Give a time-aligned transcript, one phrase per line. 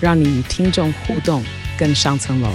[0.00, 1.42] 让你与听众互动
[1.76, 2.48] 更上层楼。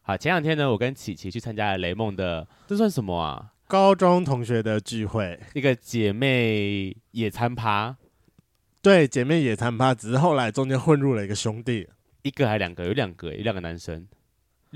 [0.00, 3.52] 好，前两天呢，我跟琪琪去参加了雷梦的，这算什么啊？
[3.66, 7.96] 高中同学的聚会，一个姐妹野餐趴。
[8.80, 11.86] 对，姐妹野餐趴，只是后来中间混入了一个兄弟，
[12.22, 12.86] 一个还两个？
[12.86, 14.06] 有两个，有两个男生，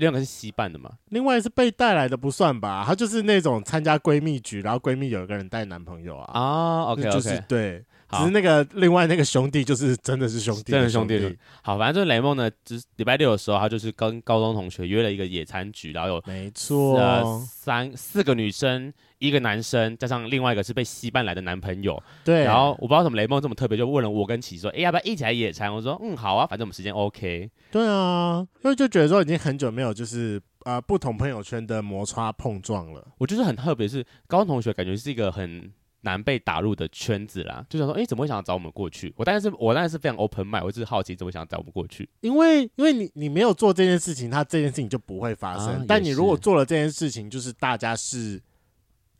[0.01, 0.91] 两个是稀办的嘛？
[1.09, 2.83] 另外是被带来的，不算吧？
[2.85, 6.39] 他就是那种参加闺蜜局，然后闺蜜有一个人带男朋友啊。
[6.39, 7.83] 啊，OK 就是对。
[8.07, 11.37] 好只是那个另外那个兄弟就是真的是兄弟，真的兄弟。
[11.61, 22.01] 好，反正就是雷梦呢，就是礼拜六的时候，他就是跟高中同学约了一个野餐局，然后有没错、呃，三四个女生，一个男生，加上另外一个是被吸办来的男朋友。
[22.25, 22.43] 对。
[22.43, 25.73] 然后我不知道什么雷梦这么特别，就问了我跟琪说，哎，要不要一起来野餐？
[25.73, 27.49] 我说，嗯，好啊，反正我们时间 OK。
[27.71, 33.07] 对啊，因为就觉得说已经很久没有就是呃不同朋友圈的摩擦碰撞了。
[33.19, 35.71] 我就是很特别，是高中同学，感觉是一个很。
[36.03, 39.13] 难被打入的圈子啦，就想说，哎、欸，怎么会想要找我们过去？
[39.15, 42.09] 我当然是，我当然是非常 open mind，我只是好奇，怎么想找我们过去？
[42.21, 45.67] 因为，因为你，你没有做这件事情，他这件事情就不会发生。
[45.67, 48.41] 啊、但你如果做了这件事情，就是大家是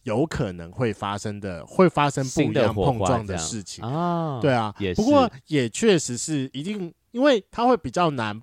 [0.04, 4.40] 有可能会发生的，会发生不一样碰撞的事情啊。
[4.42, 8.42] 对啊，不过也确实是一定，因为它会比较难，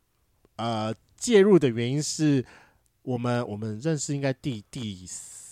[0.56, 2.44] 呃，介入的原因是
[3.02, 5.06] 我们我们认识应该第第。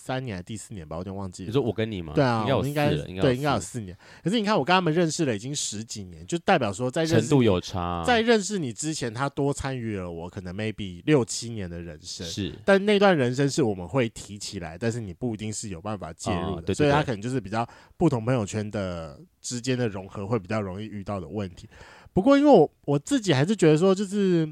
[0.07, 1.47] 三年还是第四年吧，我有点忘记了。
[1.47, 2.13] 你说我跟你吗？
[2.15, 3.95] 对啊，应该应该对，应该有四年。
[4.23, 8.01] 可是你看，我跟他们认识了已经十几年，就代表说在认识程度有差。
[8.05, 12.25] 在认识你之前，他多参与了我可能 maybe 六七年的人生。
[12.25, 16.61] 是，但那段人生是我们会提起来，但是你不一定是有办法介入的。
[16.61, 17.67] 哦、对对对，所以他可能就是比较
[17.97, 21.67] 不同朋友圈的之间的融合会比较容易遇到的问题。
[22.13, 24.47] 不过因为我我自己还是觉得说，就是。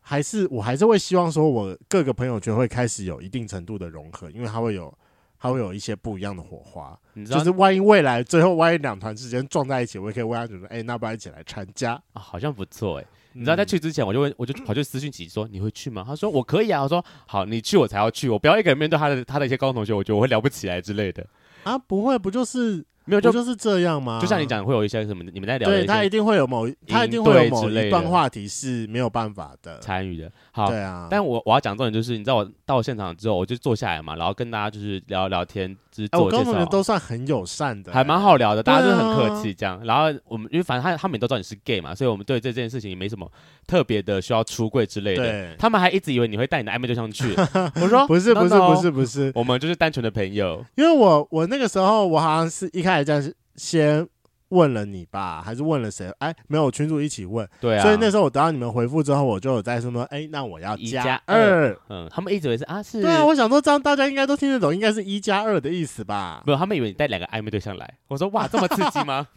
[0.00, 4.92] 还是我还是会希望说，我各个朋友圈会开始有一定程度的融合，因为它会有，
[5.38, 6.98] 它会有一些不一样的火花。
[7.14, 13.08] 你知道，就是万一未来最后万一两团之间撞在一起，我也可以问他，就说：“哎，那不然一起来参加啊？”好像不错哎、欸。
[13.32, 21.24] 你知道在去之前，我就问，我就跑去私讯琪说：“你会去吗？”他说：“我可以啊。”我说：“好，你去我才要去，我不要一个人面对他的他的一些高中同学，我觉得我会聊不起来之类的。”
[21.62, 22.84] 啊，不会，不就是。
[23.04, 24.18] 没有，就就是这样吗？
[24.20, 25.68] 就像你讲，会有一些什么，你们在聊。
[25.68, 30.30] 对，他一定会有某，他一定会有某一段话题是没有办法的参与的。
[30.52, 31.08] 好，对啊。
[31.10, 36.64] 但我我要讲重点就是，你知道我到现场之后，我就坐下来嘛，然后跟大家就是聊聊天，就是自我介绍。
[36.66, 39.80] 都算很友善的，还蛮好聊的，大家都很客气这样。
[39.84, 43.28] 然后我们因为反正他他们也都知道你是 gay 嘛，所以我们对这件事情也没什么
[43.66, 45.56] 特别的需要出柜之类的。
[45.58, 47.34] 他们还一直以为你会带你的暧昧对象去。
[47.82, 50.64] 我说不是不是不是不是，我们就是单纯的朋友。
[50.76, 53.36] 因为我我那个时候我好像是一开始这样是。
[53.56, 54.06] 先
[54.48, 56.10] 问了你吧，还是问了谁？
[56.18, 57.82] 哎，没有群主一起问，对啊。
[57.82, 61.76] 所以那时候我得到你们回复之后，我就有在说，哎，那我要一加二。
[61.90, 63.02] 嗯，他们一直以为是啊，是。
[63.02, 66.42] 对啊，我想说这样大家应该都听得懂，应该是一加二的意思吧？
[66.46, 67.98] 没有，他们以为你带两个暧昧对象来。
[68.08, 69.28] 我说哇，这么刺激吗？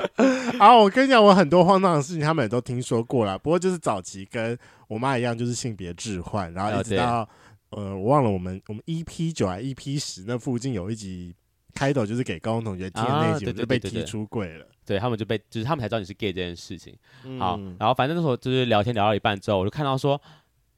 [0.58, 3.38] 啊，我跟你讲，我很多荒唐的事情，他们也都听说过了。
[3.38, 7.28] 不过就是早期跟我妈一样，就是性别置换，然后一直到
[7.70, 11.34] 呃，我忘了我们我们 EP 九还 EP 十那附近有一集。
[11.76, 14.66] 开头就是给高中同学听的那集，就被踢出柜了。
[14.86, 16.94] 对，他们就被，就是他们才知道你是 gay 这件事情。
[17.38, 20.20] 好，然后反正那时候就是聊天聊到一半之后，我就看到说，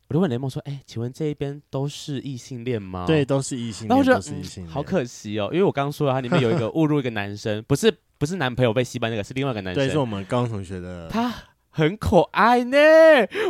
[0.09, 3.89] 我就问雷梦说：“哎，请问这一边都是异性恋吗？”对，都是异性恋。
[3.89, 11.33] 然后我觉得好可惜哦，因为我刚刚说了，它里面有一个误入一个男生，不是不是男朋友被戏班那个，是另外一个男生，对，是我们高中同学的他。
[11.79, 12.77] 很可爱呢，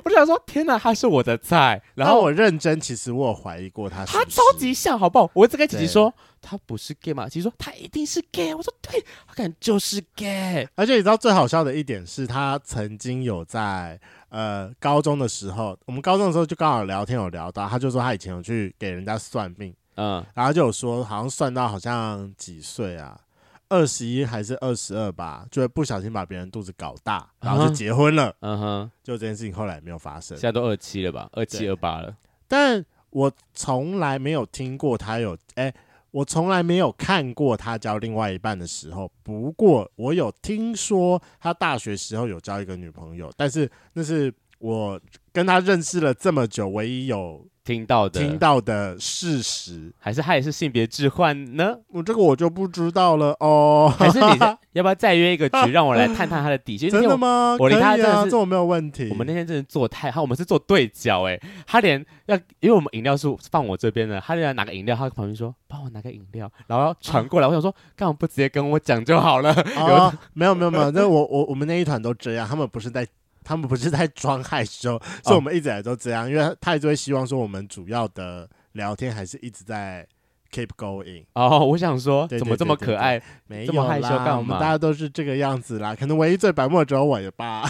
[0.04, 1.82] 我就想说，天哪，他是我的菜。
[1.94, 5.30] 然后我认真，其实我有怀疑过他是是，他超级像，好不好？
[5.32, 6.12] 我一直跟姐姐说，
[6.42, 8.54] 他不是 gay 嘛，姐姐说他一定是 gay。
[8.54, 10.68] 我说对，他感觉就是 gay。
[10.74, 13.98] 而且你知道最好笑的一点是他曾经有在
[14.28, 23.18] 呃高中的时候，我们高中的时候就刚好聊天有聊到，他就说他以前有去给人家算命，嗯，然后就有说好像算到好像几岁啊。
[23.68, 28.34] 二十一还是二十二吧，就会不小心把别人肚子搞大，然后就结婚了。
[28.40, 30.36] 嗯哼，就这件事情后来也没有发生。
[30.36, 31.28] 现在都二七了吧？
[31.32, 32.16] 二七二八了。
[32.46, 35.74] 但我从来没有听过他有，哎、欸，
[36.10, 39.10] 我从来没有看过他交另外一半的时候。
[39.22, 45.00] 不过我有听说他大学时候有交一个女朋友，但是那是我
[45.32, 47.46] 跟他认识了这么久唯一有。
[47.68, 51.76] 听到的听到的事实，还是他也是性别置换呢？
[51.88, 53.92] 我这个我就不知道了哦。
[53.98, 54.38] 还是你
[54.72, 56.88] 要不要再约一个局， 让我来探探他的底细？
[56.88, 57.58] 真的吗？
[57.60, 59.08] 我离他真的是这种没有问题。
[59.10, 67.46] 我们那天真的做太好，我们是做对角哎，他连要，因为我们饮料是放我这边的，他连拿个饮料，他旁边说帮我拿个饮料，然后传过来。
[67.46, 69.54] 我想说，干嘛不直接跟我讲就好了？
[70.32, 73.06] 没有没有没有，那我我我们那一团都这样，他们不是在。
[73.48, 80.06] 他们不是在装害羞， 是我们一直以来都这样，因为他一直会希望说我们主要的聊天还是一直在
[80.52, 81.24] keep going。
[81.32, 83.20] 哦，我想说，怎么这么可爱？
[83.46, 84.36] 没这么害羞干嘛？
[84.36, 87.64] 我们大家都是这个样子啦，可能唯一最白目的只有我吧。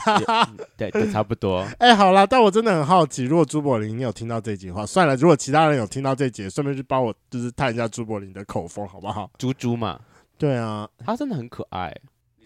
[0.77, 1.65] 对对，差不多。
[1.79, 9.31] 哎，好啦，但我真的很好奇，如果朱柏林你有听到这句话，算了，如果其他人有听到这集，顺便去帮我就是探一下朱柏林的口风，好不好？
[9.39, 9.99] 猪猪嘛，
[10.37, 11.95] 对啊，他真的很可爱。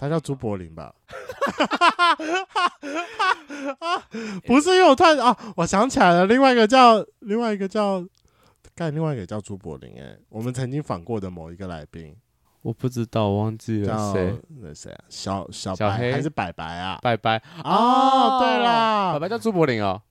[0.03, 0.93] 他叫朱柏林吧？
[4.45, 8.05] 不是，因为我突然啊，我想起来了，另外一个叫另外一个叫，
[8.75, 12.17] 干另外一个叫朱柏林哎，我们曾经访过的某一个来宾，
[12.63, 14.37] 我不知道，我忘记了谁？
[14.61, 15.05] 那谁啊？
[15.09, 16.99] 小小白还是白白啊？
[17.01, 20.03] 白白哦，对啦，白白叫朱柏林哦。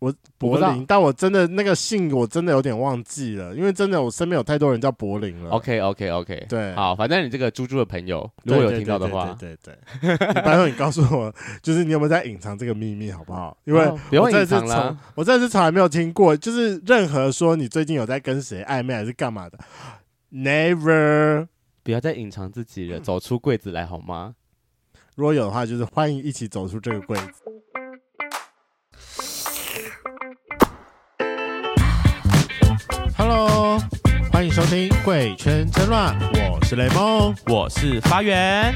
[0.00, 5.50] 我柏林，但我真的那个姓我真的有点忘记了，因为真的我身边有太多人叫柏林了。
[5.50, 11.30] OK OK OK，对，好，反正你这个猪猪的朋友如果有听到的话，对对对， 拜托你告诉我，
[11.62, 13.54] 就是你有没有在隐藏这个秘密，好不好？
[13.64, 19.58] 因为不用隐藏了，我真的是从来没有听过，就是任何说你最近有在跟谁暧昧还是干嘛的
[20.32, 21.46] ，Never，
[21.84, 24.34] 不要再隐藏自己了，走出柜子来好吗？
[25.14, 27.32] 如果有的话，就是欢迎一起走出这个柜子。
[33.32, 33.78] Hello，
[34.32, 36.18] 欢迎收听《贵圈真乱》，
[36.52, 38.74] 我是雷梦，我是发源。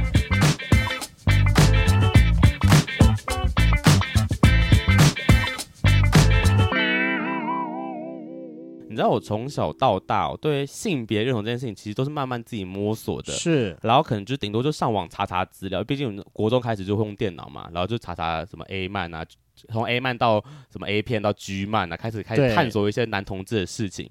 [8.88, 13.32] 你知道我从小到大，我对性别认同这件事情，其实都是慢慢自己摸索的。
[13.32, 19.26] 是，然后可能就顶多就上网查查资料，毕竟国中开始就会用电脑嘛，然后就查查什么 A 漫啊，
[19.72, 20.40] 从 A 漫到
[20.70, 24.08] 什么 A 片到 G 漫啊，开始开始探索一些男同志的事情。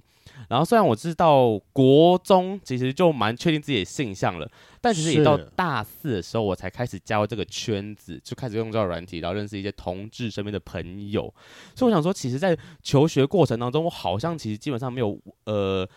[0.50, 4.50] 然后虽然我知道国中其实就蛮确定自己的性向了，
[4.82, 11.34] 但其实也到大四的时候，我才开始加入这个圈子，就开始用这个软体，然后认识一些同志身边的朋友。
[11.76, 15.88] 所以我想说，其实，在求学过程当中，我好像其实基本上没有呃。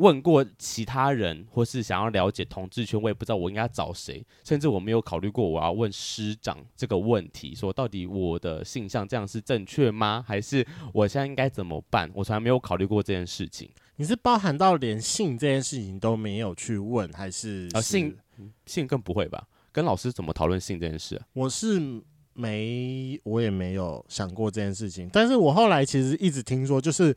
[0.00, 10.24] 问过其他人，或是想要了解同志圈，我也不知道我应该找谁，甚至我没有考虑过我要问师长这个问题，说到底我的性向这样是正确吗？
[10.26, 12.10] 还是我现在应该怎么办？
[12.14, 13.68] 我从来没有考虑过这件事情。
[13.96, 18.16] 你是包含到连性这件事情都没有去问，还是啊性
[18.64, 19.46] 性更不会吧？
[19.70, 21.26] 跟老师怎么讨论性这件事啊？
[21.34, 21.78] 我是
[22.32, 27.14] 没，我也没有想过这件事情，但是我后来其实一直听说，就是。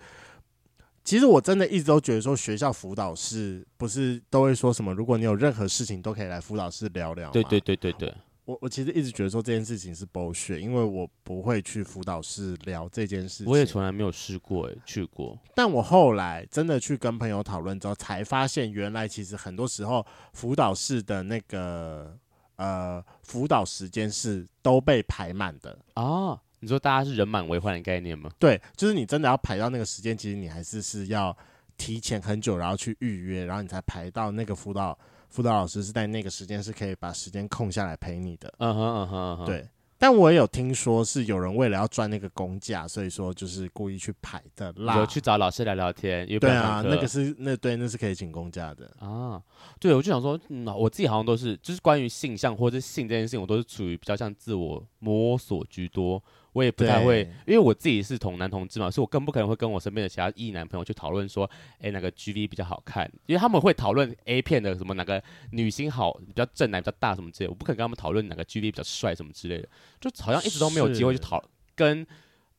[1.04, 7.30] 其实我真的一直都觉得说，学校辅导室不是都会说什么，如果你有任何事情都可以来辅导室聊聊。
[7.32, 8.14] 对对对对对。
[8.46, 13.48] 我我其实一直觉得说这件事情是 bullshit，因为我不会去辅导室聊这件事情。
[13.48, 15.40] 我也从来没有试过诶，去过。
[15.56, 22.18] 但我后来真的去跟朋友讨论之后，才发现原来其实很多时候辅导室的那个
[22.58, 26.38] 呃辅导时间是都被排满的啊。
[26.64, 28.32] 你说大家是人满为患的概念吗？
[28.40, 31.36] 对，就是你真的要排到那个时间，其实你还是是要
[31.78, 34.98] 提前很久，然后去预约，然后你才排到那个辅导
[35.30, 38.54] 辅导老师是在那个时间是可以把时间空下来陪你的。
[38.60, 39.68] 嗯哼嗯哼嗯哼，对。
[39.98, 44.98] 但我也有听说是有人为了要赚那个工价，所以说就是故意去排的啦。
[44.98, 49.42] 有去找老师聊聊天，对啊，那个是那对，那是可以请公假的啊。
[49.80, 56.22] 对，我就想说，嗯，我自己好像都是就是关于性向或者性这件事情，我都是处于比较像自我摸索居多。
[56.54, 61.50] 我也不太会，因为我自己是同男同志嘛，所以我更不可能会跟我身边的其他异男朋友去讨论说，
[61.82, 63.12] 哎，哪个 GV 比较好看？
[63.26, 69.68] 因为他们会讨论 A 片的什么哪个女星好，比较正男比较大什么之类的，我不可能跟他们讨论哪个 GV 比较帅什么之类的，
[70.00, 71.44] 就好像一直都没有机会去讨
[71.76, 72.06] 跟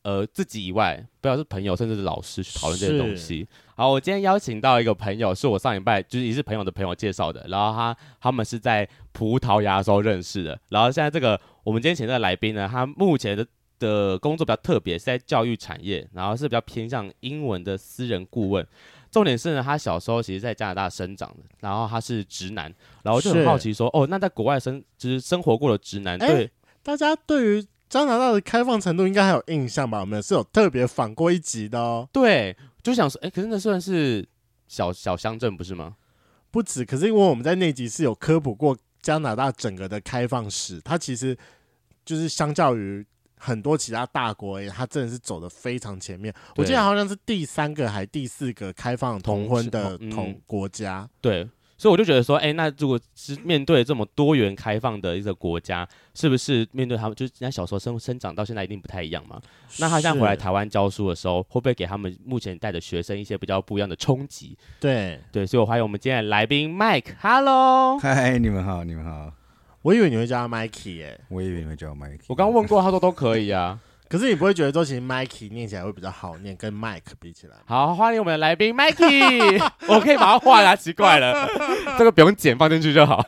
[0.01, 3.47] 呃自己以外，不要是朋友甚至是老师去讨论这些东西。
[3.77, 13.47] 好，我今天邀请到一个朋友，是我上礼拜就是也是朋友的朋友介绍的，然后他他们是在葡萄牙的时候认识的，然后现在这个我们今天请的来宾呢，他目前的。
[13.79, 18.65] 的工作比较特别，是在教育产业，然后是比较偏向英文的私人顾问。
[19.11, 26.51] 重点是呢，他小时候其实在加拿大生长的，然后他是直男，然后就很好奇说，哦，那在国外生就是生活过的直男，对、欸、
[26.83, 30.01] 大家对于加拿大的开放程度应该还有印象吧？
[30.01, 32.09] 我们是有特别访过一集的哦。
[32.11, 34.27] 对，就想说，哎、欸，可是那算是
[34.67, 35.95] 小小乡镇不是吗？
[36.51, 41.37] 不止，可是因为我们在那集是有科普过加拿大整个的开放史，它其实
[42.03, 43.05] 就是相较于。
[43.45, 46.33] 很多其他大国，哎，他真的是走的非常前面。
[46.55, 51.07] 我记得好像是第三个还第四个开放同婚的同国家。
[51.21, 51.47] 对。
[51.77, 59.41] 所以我就觉得说，哎、欸，那如果是面对这么多元开放的一个国家，是不是面对他们，就是人家小时候生生长到现在一定不太一样嘛？
[59.79, 64.57] 那他现在回来台湾教书的时候，会不会给他们目前带的学生一些比较不一样的冲击？
[64.79, 69.33] 对对，所以我欢迎我们今天的来宾 Mike，Hello，嗨，你们好，你们好。
[69.85, 72.21] 我以为你会叫他 Mikey 耶，我以为你会叫我 Mikey。
[72.25, 73.79] 我刚问过，他说都可以啊。
[74.09, 77.57] 可是你不会觉得说，其实 Mikey 念起来会比较好念，跟 Mike 比起来。
[77.67, 81.47] 好，欢迎我们的来宾 Mikey， 我可以把它换啊，奇怪了，
[81.99, 83.23] 这个不用剪，放进去就好。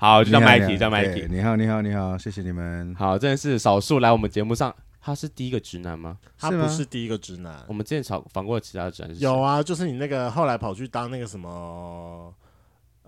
[0.00, 1.28] 好，就叫 Mikey，叫 Mikey。
[1.28, 2.94] 你好，你好，你好，谢谢你们。
[2.94, 6.16] 好，真的是少数来我们节目上，他是第一个直男吗？
[6.38, 7.62] 他不是第一个直男。
[7.68, 12.32] 我们之前访访过其他的直男，有啊，就是你那个后来跑去当那个什么。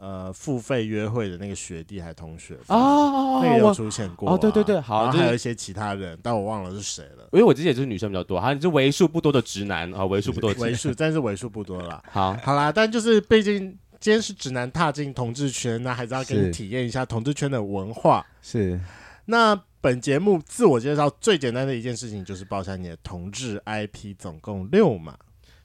[0.01, 7.29] 呃，付费约会的那个学弟还同学哦，那个有出现过哦，对对对，好，还有一些其他人，但我忘了是谁了。
[7.33, 12.03] 因为我之前就是女生比较多，好像是为数不多的直男啊，为数不多，为数， 但是为数不多了。
[12.11, 18.25] 好，好啦，但就是毕竟今天是直男踏进同志圈，那还是要给你体验一下同志圈的文化。
[18.41, 18.81] 是，
[19.27, 25.15] 那本节目自我介绍最简单的一件事情就是报下你的同志 IP，总共六码。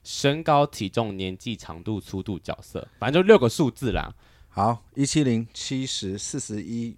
[0.06, 4.14] 身高、体重、年纪、长度、粗度、角色，反正就六个数字啦。
[4.48, 6.96] 好，一七零、七十、四十一，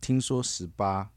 [0.00, 1.10] 听说十八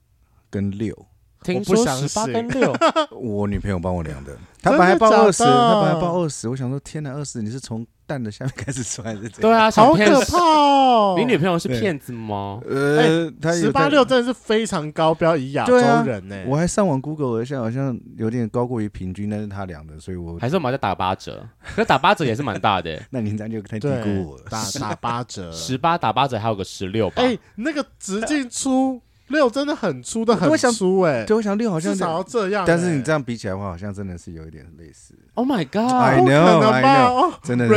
[0.50, 1.06] 跟六，
[1.44, 2.75] 听说十八跟六，
[3.16, 7.86] 我女朋友帮我量的，她本来报二十，她本来报二十，我想说天哪，二十你是从。
[8.12, 11.15] 蛋的下面开始出来是这样，对啊，好可怕哦！
[11.18, 12.60] 你女朋友是骗子吗？
[12.70, 16.44] 呃，他十八六真的是非常高标，以亚洲人呢。
[16.46, 23.01] 我还上网 Google 了一下，好像有点高过于平均，但是他量的，所以我还是我们在打八折，可打八折也是蛮大的。
[23.12, 27.22] 那您这样就太低估我了，打打八折，十八打八折还有个十六吧？
[27.24, 29.01] 哎，那个直径粗。
[29.32, 35.16] 六真的很粗的很粗哎，对，我想六好像至少要这样，但是你这样比起来的话，好像真的是有一点类似。
[35.34, 37.68] Oh my god！I know，I know，真的，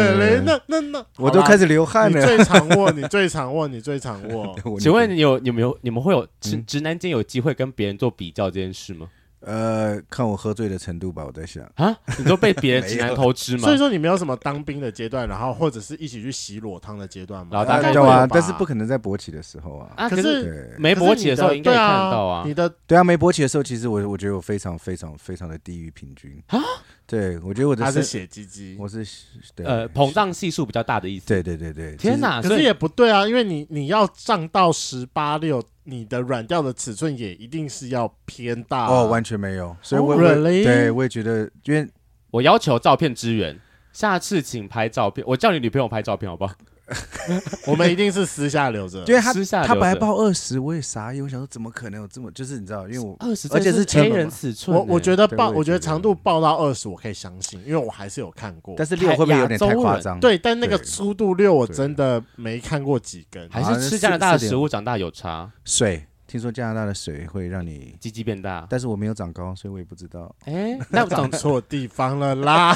[0.45, 2.19] 那那那，我都开始流汗了。
[2.21, 4.57] 你最常握，你最常握，你最常握。
[4.81, 9.09] 请问你有有没有你们会有直直男间有机会跟别人做比较这件事吗？
[9.47, 13.63] 呃，看我喝醉的程度吧，我在想啊，你都被别人直男偷吃吗？
[13.65, 17.51] 所以说你没有什么当兵的阶段，然后或者是一起去洗裸汤的阶段吗？
[17.53, 19.93] 老大概有啊，但是不可能在勃起的时候啊。
[19.97, 22.43] 啊，可是没勃起的时候应该看到啊。
[22.47, 26.59] 你的对啊，没勃起的时候，其实我我觉得我非常非常非常的低于平均啊。
[27.07, 29.07] 对，我觉得我的他是血鸡鸡，我是
[29.55, 31.27] 对呃膨胀系数比较大的意思。
[31.27, 35.63] 对对对对，天哪，可是也不对啊，因为你你要胀到十八六。
[35.87, 41.87] 你的软调的尺寸也一定是要偏大哦，完全没有，所以我对我也觉得，因为
[42.31, 43.55] 我要求照片支援，
[43.93, 46.55] 下次请拍照片，我叫你女朋友拍照片好不好？
[47.67, 49.33] 我们一定是私下留着，因为他
[49.65, 55.85] 他本来报二十，我也傻眼，我想说怎么可能有这么，就是你知道，因为我二十，而且是千人尺寸，我我觉得报，我觉得。
[55.85, 60.19] 长度报到二十，我可以相信，因为我还是有看过，但是六会不会有点太夸张？
[60.19, 66.07] 对，但那个粗度六我真的没看过几根，还是吃加拿大的食物长大有差，水。
[66.35, 70.35] 听说加拿大的水会让你鸡鸡变大，但是我没有长高，所以我也不知道。
[70.47, 72.75] 哎， 那我长错地方了啦！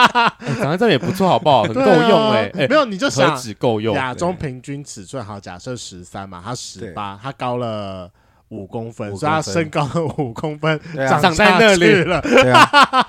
[0.58, 1.64] 长在这也不错，好不好？
[1.64, 2.50] 很够用哎。
[2.66, 3.94] 没有你就想，够用。
[3.94, 8.10] 亚洲平均尺寸好，假设十三嘛，他十八，他高了。
[8.54, 12.64] 五公分，所以他身高五公分，长在那里了，对啊，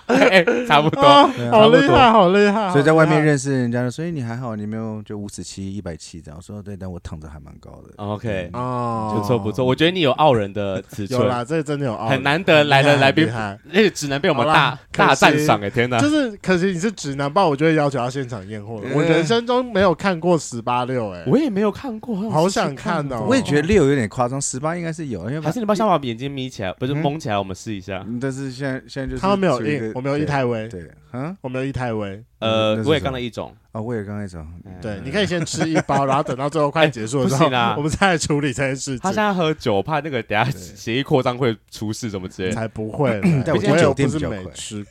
[0.68, 1.04] 差不多，
[1.52, 2.72] 好厉害，好厉害。
[2.72, 6.42] 所以在外面认识人家，所以你还好，你没有就五十七、一百七这样。
[6.42, 7.94] 说对，但我躺着还蛮高的。
[7.98, 16.00] OK，哦，不错不错，我觉得你有傲人的尺寸，有啦，这真的有傲，很难得来的来宾，而且只能被我们大大赞赏哎，天哪！
[16.00, 18.90] 就是可惜你是直男，不然我就会要求要现场验货了。
[18.94, 23.26] 我人生中没有看过十八六，哎，我也没有看过，好想看哦。
[23.28, 25.26] 我也觉得六有点夸张，十八应该是有。
[25.42, 28.06] 还是你把小宝眼睛眯起来，不是蒙起来，我们试一下。
[28.20, 34.46] 但是现在现在就是他们没有印，我没有一胎威，对，嗯，我没有一胎威，呃，我也刚了一种，啊，我也刚一种，
[34.82, 37.46] 对，你可以先吃一包，然后等到最后快结束的时候，
[37.78, 39.00] 我们再来处理这件事情。
[39.00, 42.52] 他现在喝酒，怕那个等下协议扩张会出事，什么之类？
[42.52, 44.38] 才不会， 带我去酒店比较快。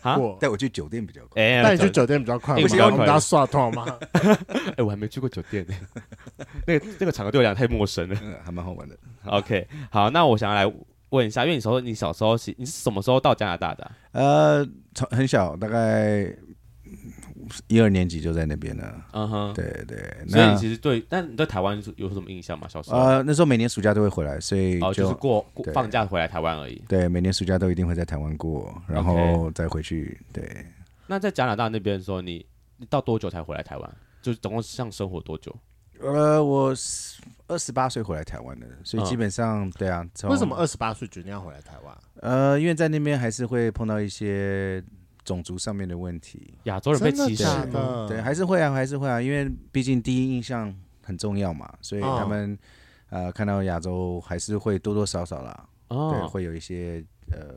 [0.01, 1.43] 啊，带我去酒店比较快。
[1.43, 3.87] 哎，带你去酒店比较快，不是要你家刷套吗？
[4.77, 5.75] 哎，我还没去过酒店呢，
[6.67, 8.97] 那个那个场合对我来讲太陌生了，还蛮好玩的。
[9.27, 10.75] OK，好，那我想要来。
[11.11, 13.89] 问一下，因为你说你小时候是你是什么时候到加拿大的？
[14.11, 16.27] 呃，从很小，大概
[17.67, 19.05] 一二年级就在那边了。
[19.13, 19.99] 嗯哼，对对。
[20.29, 22.67] 所以你其实对，但你对台湾有什么印象吗？
[22.69, 22.99] 小时候？
[22.99, 26.83] 呃，那时候每年暑假都会回来，所以就是过放假回来台湾而已。
[26.89, 30.21] 对，每年暑假都一定会在台湾过，然后再回去。
[30.33, 30.67] 对。
[31.07, 32.45] 那在加拿大那边的时候，你
[32.77, 33.97] 你到多久才回来台湾？
[34.23, 35.55] 就是总共像生活多久？
[36.01, 36.75] 呃，我
[37.47, 40.05] 二十八岁回来台湾的，所以基本上、嗯、对啊。
[40.25, 41.97] 为什么二十八岁决定要回来台湾？
[42.21, 44.83] 呃，因为在那边还是会碰到一些
[45.25, 47.45] 种族上面的问题，亚洲人被歧视。
[47.45, 52.53] 的，对，还是会啊，还是会啊，因为毕竟第一印象很重要嘛，所以他们、
[53.11, 57.55] 哦、呃看到亚洲还是会多多少少啦，哦、对，会有一些呃。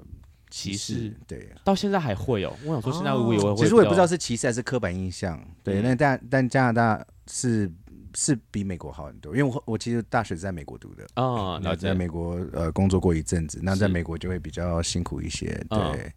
[0.49, 2.49] 歧视对，到现在还会有。
[2.63, 5.37] 我想说，现在我以为会，其实我也不知道是歧视还是刻板印象。
[5.61, 7.69] 对，那但但加拿大是
[8.15, 11.05] 是比美国好很多，因为我我其实大学是在美国读的。
[11.15, 15.47] 啊，那在美国呃工作过一阵子，那在美国就会比较辛苦一些。
[15.69, 16.13] 对，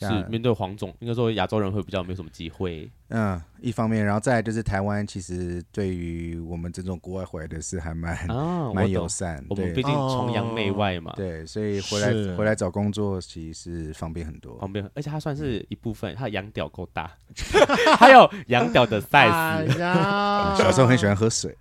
[0.00, 2.90] 是面对黄种，应该说亚洲人会比较没什么机会。
[3.10, 8.16] 嗯，一方面，然后再来就是台湾，其实对于我们这种国外回来的是还蛮
[8.74, 9.44] 蛮友善。
[9.48, 17.12] 我们毕竟崇洋媚外嘛，对，所以回来回来找工作其实是方便很多，方便，而且它算是一部分，它的洋屌够大，
[17.98, 19.78] 还有羊屌的 size。
[20.56, 21.54] 小时候很喜欢喝水，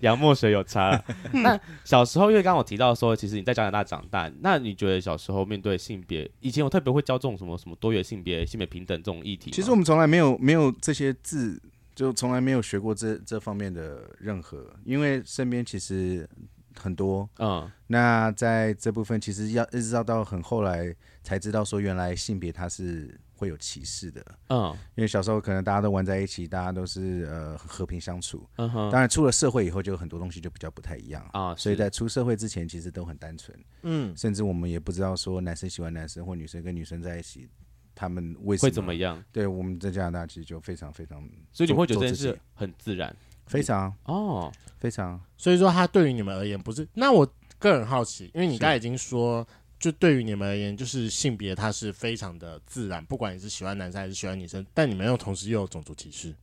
[0.00, 1.00] 洋墨水有差。
[1.32, 9.50] 那小时候，因为刚刚我提到说，其实你在加拿大长大，那你觉得小时候面对性别，以前我特别会教这种什么什么多元性别、性别平等这种议题？
[9.50, 10.38] 其实我们从来没有。
[10.48, 11.60] 没有这些字，
[11.94, 14.64] 就从来没有学过这这方面的任何。
[14.84, 16.26] 因为身边其实
[16.74, 28.90] 很多，嗯，那在这部分其实要一直到到很后来才知道说，原来性别它是会有歧视的，嗯，因为小时候可能大家都玩在一起，大家都是呃和平相处，嗯哼。
[28.90, 31.54] 当然出了社会以后，就很多东西就比较不太一样啊。
[31.54, 37.48] 所以在出社会之前，其实都很单纯，嗯，甚至我们也不知道说男生喜欢男生或女生跟女生在一起。
[38.00, 39.20] 他们为什么会怎么样？
[39.32, 43.12] 对，我们在加拿大其实就非常非常，所以你会觉得这件事很自然，
[43.46, 45.20] 非常哦，非常。
[45.36, 46.86] 所以说，他对于你们而言不是。
[46.94, 47.28] 那我
[47.58, 49.44] 个人好奇，因为你刚才已经说，
[49.78, 56.34] 就对于你们而言，就是性别它是非常的自然，不管你是喜欢男生还是喜欢女生，但你们又同时又有种族歧视。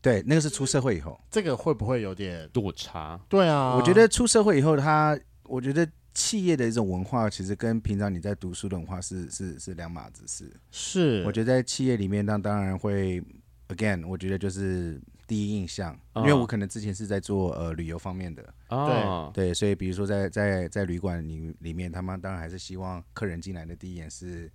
[0.00, 3.20] 对，那个是出社会以后，这个会不会有点落差？
[3.28, 5.88] 对啊，我觉得出社会以后，他我觉得。
[6.16, 10.48] 企业的一种文化，其实跟平常你在读书的文化是是是两码子事。
[10.70, 13.20] 是，我觉得在企业里面，那当然会
[13.66, 19.46] ，again，我觉得就是第一印象，哦、因为我可能之前是在做呃旅游方面的，哦、对。
[19.46, 24.50] 对，所以比如说在在在旅馆里里面，他们当然还是希望客人进来的第一眼是。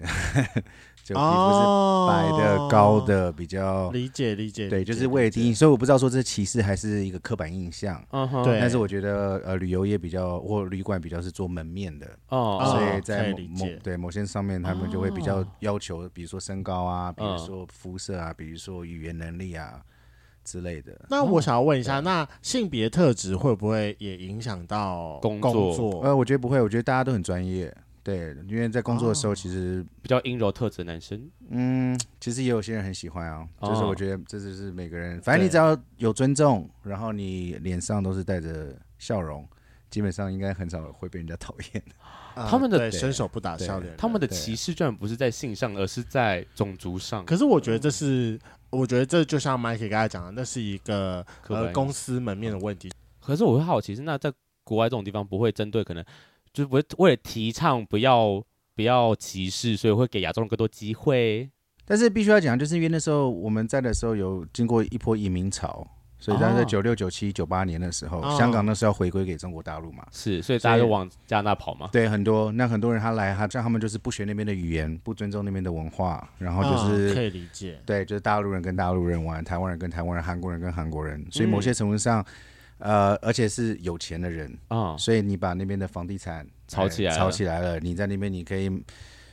[1.04, 4.68] 就皮肤是白的、高的，比较理解理解。
[4.68, 8.00] 对，就是为了第一，所以我不知道说这是歧视还是一个刻板印象。
[8.12, 8.60] 嗯哼，对。
[8.60, 19.80] 但是我觉得呃，旅游业比较或旅馆比较是做门面的哦，所以在某对某些上面，他们就会比较要求，比如说身高啊，比如说肤色啊，比如说语言能力啊
[20.44, 20.92] 之类的。
[21.10, 26.00] 那我想要问一下，那性别特质会不会也影响到工作？
[26.04, 27.74] 呃，我觉得不会，我觉得大家都很专业。
[28.04, 33.46] 对，因为在工作的时候，其实、哦、比较阴柔特质的男生，嗯，其实也有些人很喜欢啊。
[33.60, 39.46] 哦、就是我觉得这就是每个人，反正你只要有尊重，然后你脸上都是带着笑容，
[39.88, 41.82] 基本上应该很少会被人家讨厌。
[42.34, 47.24] 呃、他们的伸手不打笑脸，他们的歧视居然不是在性上，而是在种族上。
[47.24, 48.36] 可是我觉得这是，
[48.70, 52.90] 我觉得这就像 Mikey 刚才讲的，那是一个呃公司门面的问题。
[53.20, 54.32] 可是我会好奇，是那在
[54.64, 56.04] 国外这种地方不会针对可能。
[56.52, 61.50] 就是为为了提倡不要不要歧视，所以会给亚洲人更多机会。
[61.84, 65.86] 但是必须要讲，就是因为那时候我们在的时候有经过一波移民潮，
[66.18, 71.88] 所以在九六、九七、九八年的时候，哦、香港那时候要回归给中国大陆嘛，是，所以大家就往加拿大跑嘛。
[71.92, 77.80] 对，很多那很多人他来，他这样他们就是不学那边的语言，不尊重那边的文化，然后就是、哦、可以理解。
[77.84, 82.24] 对，就是大陆人跟大陆人玩，台湾人跟台湾人，韩国人跟韩国人，所以某些程度上。
[82.82, 88.70] 嗯呃，而且是有钱的人啊，所以你把那边的房地产炒起来，炒起来了，你在那边你可以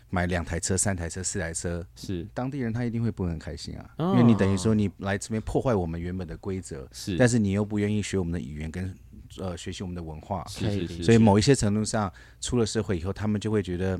[0.10, 2.26] 买两台车、三台车、四台车，是。
[2.34, 8.96] 当地人他一定会不很开心啊，因为你等于说你来这边破坏我们原本的规则，是，但是你又不愿意学我们的语言跟
[9.38, 14.00] 呃学习我们的文化，是是，所以某一些程度上出了社会以后，他们就会觉得，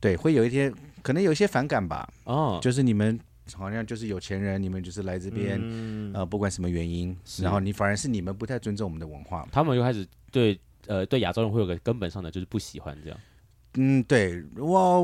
[0.00, 3.18] 对，会有一些可能有一些反感吧，哦，就是你们。
[3.56, 13.18] 好像就是有钱人，你们就是来这边，嗯、呃，不管什么原因，然后你反而是你们不太尊重我们的文化，他们又开始对呃对亚洲人会有个根本上的就是不喜欢这样。
[13.74, 14.98] 嗯，对，哇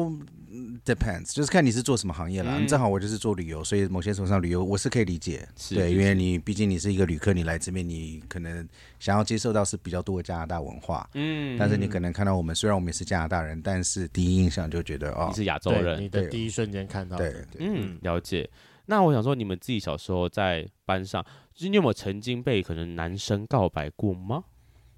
[0.85, 2.55] ，depends，就是看你是做什么行业啦。
[2.57, 8.67] 嗯、正好我就是做旅游，所以某些程度上旅游我是可以理解，是对，因为你毕竟你是一个旅客，你来这边，你可能
[8.99, 18.49] 想要接受到是比较多的加拿大文化，嗯，但是你可能看到我们，虽然我们也是加拿大人，但是第一印象就觉得哦，你是亚洲人，你的第一瞬间看到的，对，对嗯，了解。
[18.87, 24.45] 那我想说，你们自己小时候在班上，就是你有没有曾经被可能男生告白过吗？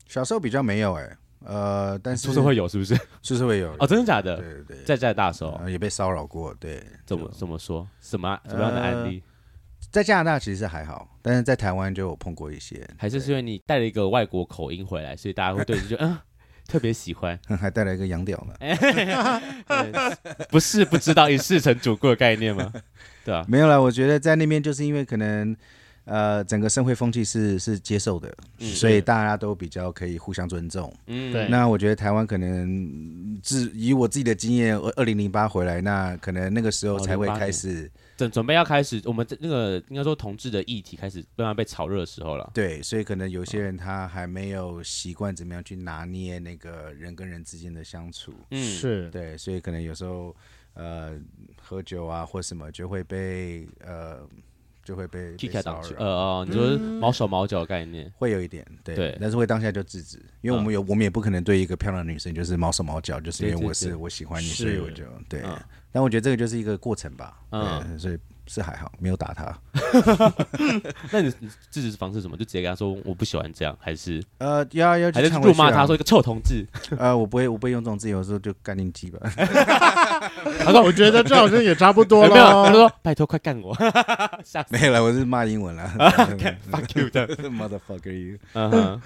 [0.08, 1.16] 小时候比较没有哎、欸。
[1.44, 2.98] 呃，但是出社会有是不是？
[3.22, 4.36] 出社会有哦，真的假的？
[4.36, 6.82] 对对对，在在大时候也被骚扰过，对。
[7.04, 7.86] 怎么怎么说？
[8.00, 9.22] 什么什么样的案例？
[9.90, 16.16] 在加拿大其实还好，但是在台湾就有碰过一些，还是是因为你带了一个外国口音回来，所以大家会对你就嗯
[16.66, 18.54] 特别喜欢，还带来一个洋屌呢？
[20.50, 22.72] 不是不知道一事成主顾的概念吗？
[23.24, 25.56] 对啊，没有啦，我觉得在那边就是因为可能。
[26.06, 30.94] 呃，整个社会风气是是接受的，嗯、所以大家都比较可以互相尊重。
[31.08, 31.48] 嗯，对。
[31.48, 42.48] 那我觉得台湾可能自以我自己的经验，二零零八回来，那可能那个时候才会开始准准备要开始，我们这那个应该说同志的议题开始慢慢被炒热的时候了。
[42.54, 48.32] 对，所以可能有些人他还没有习惯怎么样去拿捏那个人跟人之间的相处。
[48.52, 50.32] 嗯，是对，所以可能有时候
[50.74, 51.18] 呃
[51.60, 54.20] 喝酒啊或什么就会被呃。
[54.86, 58.10] 就会被 kick 开挡去，呃哦，你说毛手毛脚的概念。
[58.16, 65.42] 会有一点，对，但是会当下就制止，因为我们有，我们也不可能对一个漂亮的女生就是毛手毛脚，就是因为我是我喜欢你，所以我就对。
[65.90, 68.18] 但我觉得这个就是一个过程吧，嗯，所以。
[68.46, 69.58] 是还好，没有打他。
[71.10, 71.30] 那你
[71.70, 72.36] 制止方式什么？
[72.36, 76.66] 就直接跟他说我不喜欢这样，还是呃要要还是辱骂他说一个臭同志？
[76.98, 79.18] 呃，我不会，我不会用这种字，有时候就干你鸡吧。
[80.64, 82.34] 他说我觉得这好像也差不多了。
[82.34, 83.76] 没有，他说拜托快干我。
[84.70, 85.88] 没有了，我是骂英文了。
[86.70, 88.38] Fuck you 的 motherfucker you。
[88.52, 89.00] 呃，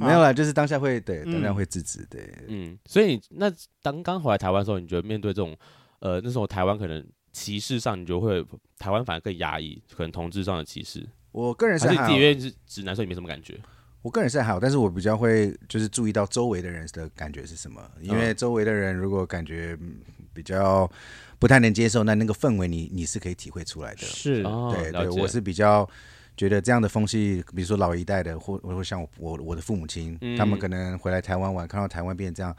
[0.00, 2.32] 没有了，就是当下会对，当下会制止对。
[2.48, 3.52] 嗯，所以那
[3.82, 5.56] 当刚回来台湾的时候，你觉得面对这种
[6.00, 7.04] 呃那时候台湾可能。
[7.34, 8.42] 歧视上，你就会
[8.78, 11.04] 台湾反而更压抑，可能同志上的歧视。
[11.32, 13.58] 我个人是还是因为是直男，所以没什么感觉。
[14.02, 19.76] 我个人是还好，但是我比较会就是注意到周围的人的感觉是什么，因为周围的人如果感觉
[20.32, 20.88] 比较
[21.38, 24.02] 不太能接受，那那个氛围你你是可以体会出来的。
[24.02, 25.88] 是，对对，我是比较
[26.36, 32.54] 觉得这样的风气，比如说老一代的，或或像我我我的父母亲，嗯、他们可能回来台湾玩，看到台湾变成这样。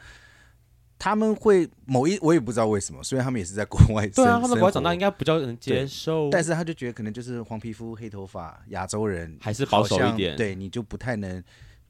[0.98, 11.42] 他们会某一我也不知道为什么，虽然他们也是在国外，对啊，他们国外长大应该比较能接受，但是他就觉得可能就是黄皮肤黑头发亚洲人还是保守一点，对你就不太能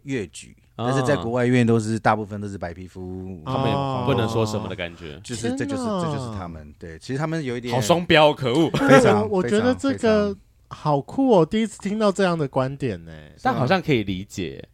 [0.02, 6.74] 越举，但是在国外因为都是大部分都是白皮肤，他们也不能说什么的感觉，就是这就是这就是他们。
[6.78, 10.36] 对，其实他们有一点好双标，可恶， 非常我觉得这个
[10.68, 14.68] 好酷哦，第一次听到这样的观点呢，但好像可以理解。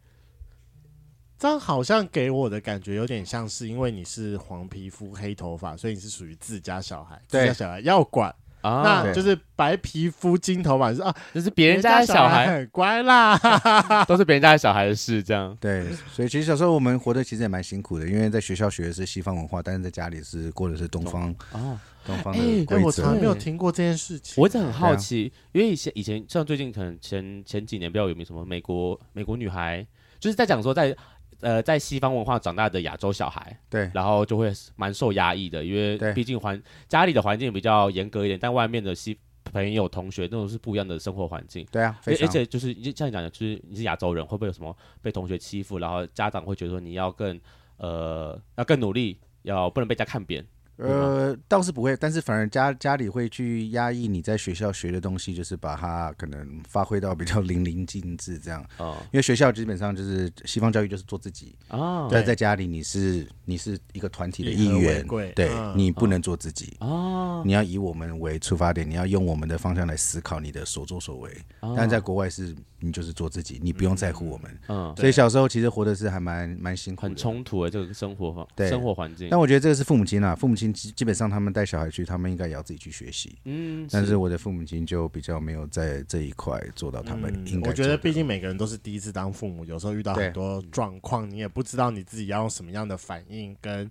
[1.42, 9.02] 这样好像给我的感觉有点像是，因为你是黄皮肤黑头发，所以你是属于自家小孩，自家小孩要管啊。
[9.05, 13.37] 那就是白皮肤金头发是啊，就是别人家的小孩很乖啦，
[14.07, 15.20] 都是别人家的小孩的事。
[15.20, 21.76] 这样对，所以其实小时候我们活得其实也蛮辛苦的，因为在学校学的是西方文化，但是在家里是过的是东方哦，
[22.07, 22.87] 东方的规则。
[22.87, 29.85] 我从来没有听过这件事情，我一直很好奇，因为以前以前像最近可能前前几年比较有名什么美国美国女孩，
[30.20, 30.96] 就是在讲说在。
[31.42, 41.66] 呃，在西方文化长大的亚洲小孩，对，然后就会蛮受压抑的，因为毕竟环家里的环境比较严格一点，但外面的西朋友同学那种是不一样的生活环境。
[41.70, 45.78] 对啊，而而且就是像你讲的，就是你是亚洲人，会不会有什么被同学欺负？
[45.78, 47.38] 然后家长会觉得说你要更
[47.76, 50.46] 呃要更努力，要不能被人家看扁。
[50.78, 58.64] 呃，倒是不会，但是反而家家里会去压抑你在学校学的东西，就是把它可能发挥到比较淋漓尽致这样。
[58.78, 61.54] 哦，因为学校基本上就是西方教育，就是做自己。
[61.68, 66.76] 哦，在在家里你是你是一个团体的一员，对，你不能做自己。
[66.80, 71.30] 哦，你要以我们为出发点，你要用我们的方向来思考你的所作所为。
[71.76, 74.58] 但在国外是，你就是做自己，你不用在乎我们。
[74.68, 79.28] 嗯，所以小时候其实活的是还蛮蛮辛苦，很冲突的这个生活对生活环境。
[79.30, 80.71] 但我觉得这个是父母亲啊，父母亲。
[80.72, 83.38] 基基本上，他们带小孩去，他们应该也要自己去学习。
[83.44, 87.68] 嗯，但是我的父母亲就比较没有在这一块做到他们应该。
[87.70, 93.90] 我觉得，毕竟每个人都是第一次当父母，有时候遇到很多状况，你也不知道你自己要用什么样的反应跟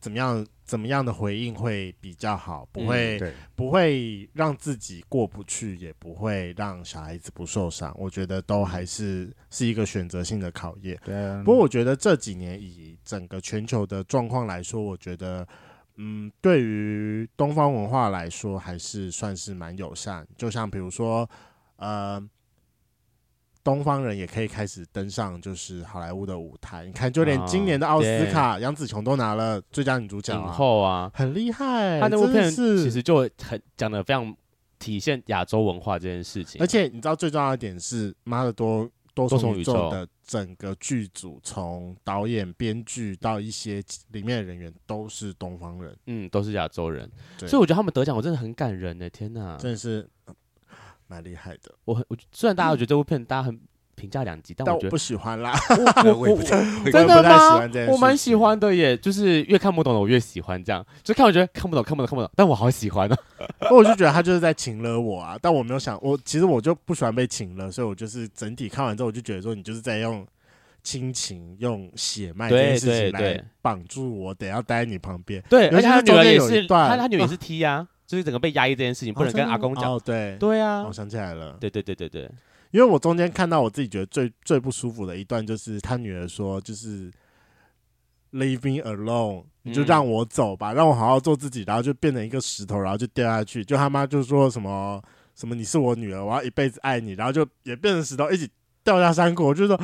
[0.00, 3.20] 怎么样怎么样的回应会比较好，不会
[3.54, 7.94] 不会让自己过不去，也不会让小孩子不受伤。
[7.98, 10.98] 我觉得都还是是一个选择性的考验。
[11.04, 11.42] 对啊。
[11.44, 15.46] 不过我觉得这几年以整个全球的状况来说，我觉得。
[15.96, 20.26] 嗯，对于东方文化来说，还是算是蛮友善。
[20.36, 21.28] 就像比如说，
[21.76, 22.22] 呃，
[23.62, 26.86] 东方人也可以开始登上就是好莱坞的舞台。
[26.86, 32.00] 你看，就连今年的奥斯卡，杨紫琼都拿了最佳女主角，影后啊，很厉害。
[32.00, 34.34] 他那部片其实就很讲的非常
[34.78, 36.60] 体现亚洲文化这件事情。
[36.60, 38.90] 而且你知道最重要的点是，妈的多。
[39.14, 49.10] 多重宇宙的整个剧组，从导演、编剧到一些里面的人员，都是东方人，嗯，都是亚洲人，所以我觉得他们得奖，我真的很感人呢。
[49.10, 50.08] 天哪，真的是
[51.06, 51.74] 蛮厉害的。
[51.84, 53.60] 我很，我虽然大家觉得这部片大家很
[54.02, 55.54] 评评价两集，但我觉得不喜欢啦。
[56.04, 57.60] 我我真的吗？
[57.88, 63.16] 我蛮喜欢的耶，就是越看不懂的我越喜欢这样，就看我觉得看不懂看不懂看不懂，但我好喜欢啊。
[63.70, 70.26] 我就觉得他就是在情勒我啊，但我没有想我其实我就不喜欢被情勒，所以我就是整体看完之后我就觉得说你就是在用
[70.82, 75.40] 亲情用血脉这件事情来绑住我，得要待在你旁边。
[75.48, 77.86] 对，而且他女儿也是，他他女儿也是 T 啊。
[78.04, 79.90] 就是整个被压抑这件事情，不能跟阿公讲。
[79.94, 81.56] 哦，对，对啊，我想起来了。
[81.58, 82.30] 对对对对对，
[82.72, 87.10] 因为我中间看到我自己觉得最最不舒服的一段，就是他女儿说，就是
[88.32, 93.62] “leave me alone”，你就让我走吧，让我好好做自己，然后就变成一个石头，然后就掉下去。
[93.62, 95.00] 就他妈就说什么
[95.34, 98.48] 什么你是我女儿，我要一辈子爱你，然后就也变成石头，一起
[98.82, 99.44] 掉下山谷。
[99.48, 99.78] 我就说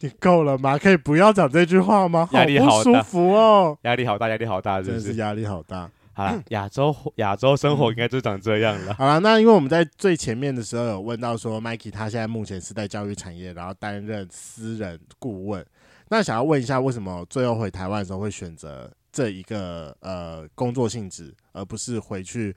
[0.00, 0.76] 你够了吗？
[0.76, 2.28] 可以不要讲这句话吗？
[2.32, 5.90] 压力好舒服哦，压力好大，压力好大，真的是压力好大。
[6.14, 8.94] 好了， 亚洲亚洲生活应该就长这样了。
[8.94, 15.64] 好了，那因为我们在最前面的时候有问到说，Mikey 他现在目前是在教育产业，然后担任私人顾问。
[16.08, 22.54] 那想要问一下，为什么最后回台湾的时候会选择这一个呃工作性质，而不是回去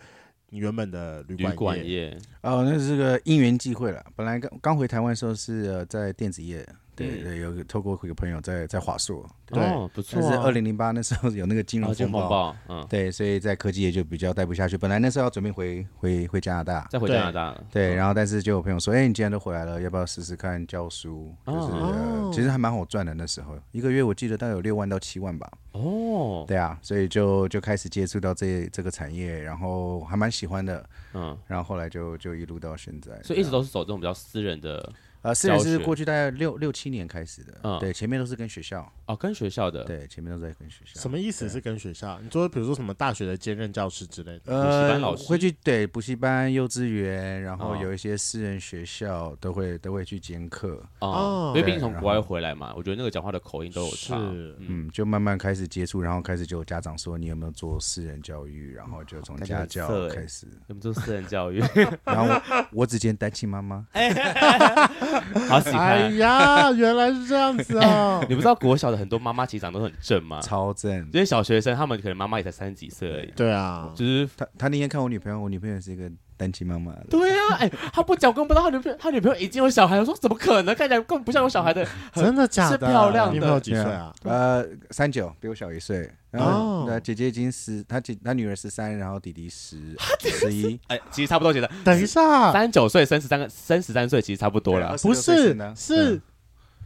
[0.50, 1.52] 你原本的旅馆业？
[1.52, 4.06] 旅馆业哦，那是个因缘际会了。
[4.15, 6.67] 本来刚刚回台湾的时候是呃在电子业。
[7.05, 10.21] 对对，有个透过一个朋友在在华硕，对，哦、不错、啊。
[10.21, 14.75] 但是二零零八那时候有那个金融风暴，哦、嗯，对，所以在科技也就比较待不下去。
[14.75, 21.31] 本来那时候要准备回回回加拿大，再回加拿大了，对，然后但是就有朋友说，哎，你既然都回来了，要不要试试看教书？
[21.45, 25.47] 就是、哦、其实还蛮好赚的，那时候一个月我记得大概有六万到七万吧。
[25.73, 30.83] 哦，对啊，所以就就开始接触到这这个产业，然后还蛮喜欢的，
[31.13, 34.91] 嗯，然后后来就就一路到现在，所以一直都是走这种比较私人的。
[35.21, 38.89] 呃，私人是过去大概六六七年开始的，嗯，对，前面都是跟学校。
[39.08, 40.99] 哦，跟学校的，对，前面都是在跟学校。
[40.99, 42.19] 什么意思是跟学校？
[42.21, 45.27] 你说比如说什么大学的兼任教师之类的，呃，补习班老师。
[45.27, 50.82] 会去对补习班、幼稚园，然后有一些私人学校都会都会去兼课。
[50.99, 51.53] 哦。
[51.56, 61.63] 因为毕竟从国外回来嘛，我觉得那个讲话的口音都有差，嗯，就慢慢开始接触，然后开始就有家长说你有没有做私人教育，然后就从家教开始，有没有做私人教育？
[62.03, 63.88] 然后我只兼单亲妈妈。
[65.48, 65.88] 好喜欢！
[65.88, 68.24] 哎呀，原来是这样子哦！
[68.30, 70.39] 你不知道国小的很多妈妈其实长得都很正吗？
[70.41, 70.93] 超正！
[71.13, 73.32] 因为小学生他们可能妈妈也才三十几岁而已。
[73.36, 76.93] 对啊，就是他他那天看我女朋友，我女朋友是一个单亲妈妈。
[77.10, 80.00] 对啊， 哎，他不讲，我根本不知道他女朋友他女朋友已经有小孩。
[80.00, 80.73] 我说怎么可能？
[80.76, 82.71] 看起来根本不像有小孩的， 真的假的？
[82.71, 83.34] 是漂亮的。
[83.34, 84.13] 女朋友几岁啊？
[84.23, 86.10] 呃，三九，比我小一岁。
[86.30, 90.80] 然后那姐姐已经十，她姐她女儿十三，然后弟弟十十一。
[90.88, 94.95] 哎，其实差不多，觉得等一下，三九岁生十三个，生十三岁其实差不多了。
[95.02, 96.21] 不是，是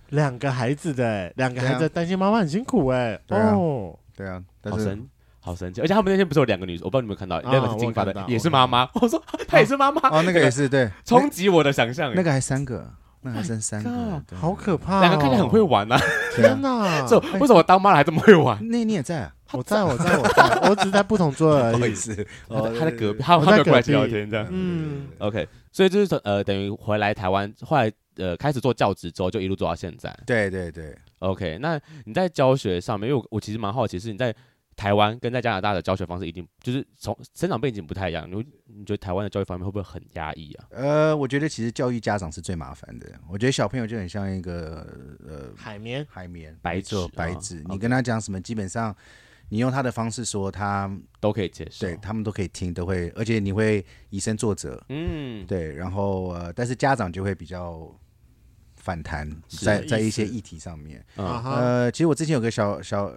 [0.10, 3.20] 两个孩子的，两个孩子担心妈妈很辛苦哎。
[3.30, 5.06] 哦，对啊，好神，
[5.42, 5.82] 好神奇。
[5.82, 8.88] 而且他们那天不是有两个女生，我不知道你们有没有看到，那个是金发的，也是妈妈。
[8.94, 10.02] 我说她也是妈妈。
[10.10, 12.14] 哦，那个也是对，冲击我的想象。
[12.16, 12.88] 那个还三个。
[13.24, 15.00] 那还剩三个，好可怕！
[15.00, 15.96] 两个看起来很会玩啊，
[16.36, 17.06] 天哪！
[17.06, 18.58] 这 为什么当妈的还这么会玩？
[18.68, 19.32] 那你也在？
[19.52, 21.76] 我在，我在，我在，我只是在不同桌而已。
[21.76, 24.48] 不好意思，他在隔壁，他他没有过来聊天这样。
[24.50, 30.12] 嗯，OK，所以就是说呃，等于回来台湾，后来呃开始做教职之后，就一路做到现在。
[30.26, 31.60] 对对对，OK。
[31.62, 34.34] 那你在教学上面，因为我我其实蛮好奇，是你在。
[34.82, 38.28] 台湾跟在加拿大的教学方式一定就是从生长背景不太一样。
[38.28, 40.66] 你你觉得台湾的教育方面会不会很压抑啊？
[40.72, 43.08] 呃，我觉得其实教育家长是最麻烦的。
[43.30, 44.88] 我觉得小朋友就很像一个
[45.24, 47.64] 呃海绵，海绵白纸白纸。
[47.70, 48.96] 你跟他讲什么，基本上
[49.50, 54.84] 你用他的方式说，他都可以接受，对他们都可以听，都会，而且你会以身作则。
[54.90, 55.76] 嗯，对。
[55.76, 57.88] 然后呃，但是家长就会比较
[58.78, 61.06] 反弹，在在一些议题上面。
[61.18, 63.14] 呃，其实我之前有个小小。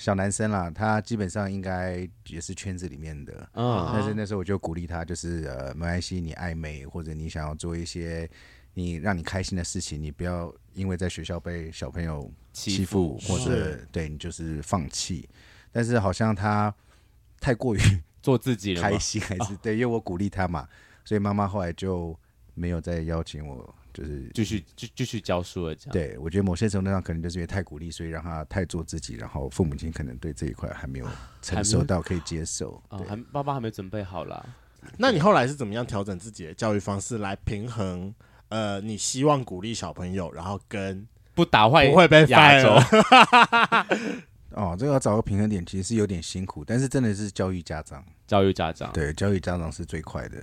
[0.00, 8.26] 小男生啦，他基本上应该也是圈子里面的，嗯，但是那时候我就鼓励他，就是呃，没关系，你爱美或者你想要做一些
[8.72, 15.28] 你让你开心的事情，你不要因为在学校被小朋友欺负或者对你就是放弃。
[15.70, 16.74] 但是好像他
[17.38, 17.78] 太过于
[18.22, 20.66] 做自己开心，还是对，因为我鼓励他嘛，
[21.04, 22.18] 所以妈妈后来就
[22.54, 23.74] 没有再邀请我。
[23.92, 25.92] 就是继续继继续教书了，这样。
[25.92, 31.06] 对，我觉得某些程度上可能就是因为太鼓励，所以让他太做自己，然后父母亲可能对这一块还没有
[31.42, 32.82] 成熟到可以接受。
[32.90, 34.44] 哦，还爸爸还没准备好啦。
[34.96, 38.14] 那你后来是怎么样调整自己的教育方式来平衡？
[38.48, 42.76] 呃，你希望鼓励小朋友，然后跟不打坏不会被压走。
[44.50, 50.42] 哦，这个要找个平衡点，其实是有点辛苦，但是真的是教育家长，教育家长，对，教育家长是最快的。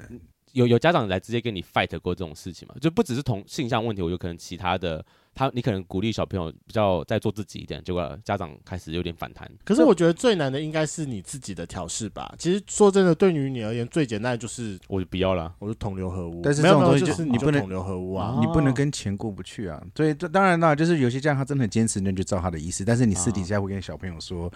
[0.53, 2.75] 有有家长来直接跟你 fight 过这种事情嘛？
[2.81, 5.03] 就不只是同性向问题，我有可能其他的
[5.35, 9.49] 他你可能鼓励小朋友比较再做自己一点，结果家长开始有点反弹。
[9.63, 12.33] 可是我觉得最难的应该是你自己的调试吧。
[12.39, 16.41] 其实说真的，对于你而言，最简单的就是我就不要了，我就同流合污。
[16.43, 19.81] 但是这种东西就是你不能同流合污啊，你不能跟钱过不去啊。
[19.95, 22.83] 所以这当然啦，就是有些家长他真的很坚持，那就照他的意思。
[22.83, 24.51] 但是你私底下会跟小朋友说，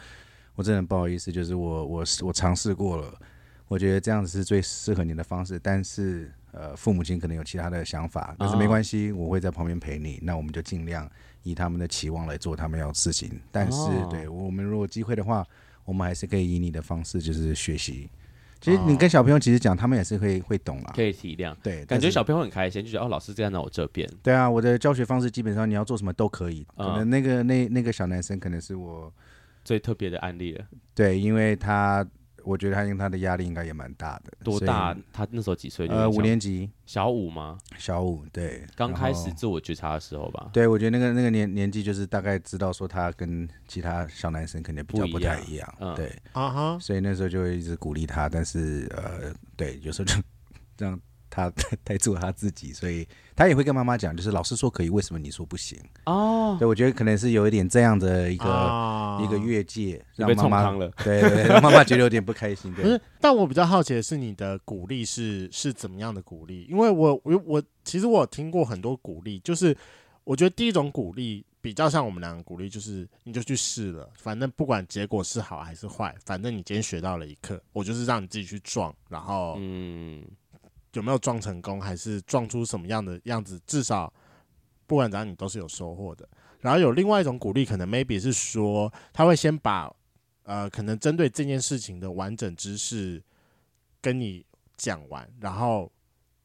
[0.55, 3.13] 我真的不好意思，就是我我我尝试过了，
[3.71, 6.29] 我觉得这样子是最适合你的方式，但是。
[6.53, 10.19] 呃，父母亲可能有其他的想法，但是没关系，我会在旁边陪你。
[10.21, 11.09] 那我们就尽量
[11.43, 13.39] 以他们的期望来做他们要的事情。
[13.53, 15.47] 但是，对我们如果机会的话，
[15.85, 18.09] 我们还是可以以你的方式，就是学习。
[18.59, 21.55] 其实你跟小朋友其实讲，他们也是会会懂啦，可以体谅。
[21.63, 24.05] 对，感觉小朋友很开心，就觉得哦，老师站在我这边。
[24.21, 26.67] 对啊，我的教学方式基本上你要做什么都可以。
[26.75, 29.09] 可能那个那那个小男生可能是我
[29.63, 30.65] 最特别的案例了。
[30.93, 32.05] 对，因为他。
[32.43, 34.31] 我觉得他因为他的压力应该也蛮大的。
[34.43, 34.95] 多大？
[35.11, 35.87] 他那时候几岁？
[35.87, 37.57] 呃，五年级，小五吗？
[37.77, 40.49] 小五，对，刚开始自我觉察的时候吧。
[40.53, 50.15] 对，我觉得那个那个年年纪就是大概知道说他跟其他小男生肯定比较不太一样，嗯、对，啊哈，所以那时候就会一直鼓励他，但是呃，对，有时候就
[50.77, 50.99] 这样。
[51.33, 51.49] 他
[51.85, 53.07] 太做他自己，所以
[53.41, 55.75] 他也会跟妈妈讲，就是老师说可以，为什么你说不行？
[56.05, 62.71] 哦，对，我觉得可能是有一点这样的一个、哦、一个越界，让妈妈了， 对对对，让妈妈觉得有点不开心。
[62.75, 66.67] 对，不是，但我比较好奇的是，你的鼓励是是怎么样的鼓励？
[66.69, 69.75] 因为我我我其实我有听过很多鼓励，就是
[70.23, 80.23] 我觉得第一种鼓励比较像我们两个鼓励，就是你就去试了，反正不管结果是好还是坏，反正你今天学到了一课，我就是让你自己去撞，然后嗯。
[80.93, 83.59] 有没有撞成功，还是撞出什么样的样子？
[83.65, 84.11] 至少
[84.85, 86.27] 不管怎样，你都是有收获的。
[86.59, 89.93] 然后有另外一种鼓励，可能 maybe 是说，他会先把
[90.43, 93.23] 呃，可能针对这件事情的完整知识
[94.01, 95.91] 跟你讲完，然后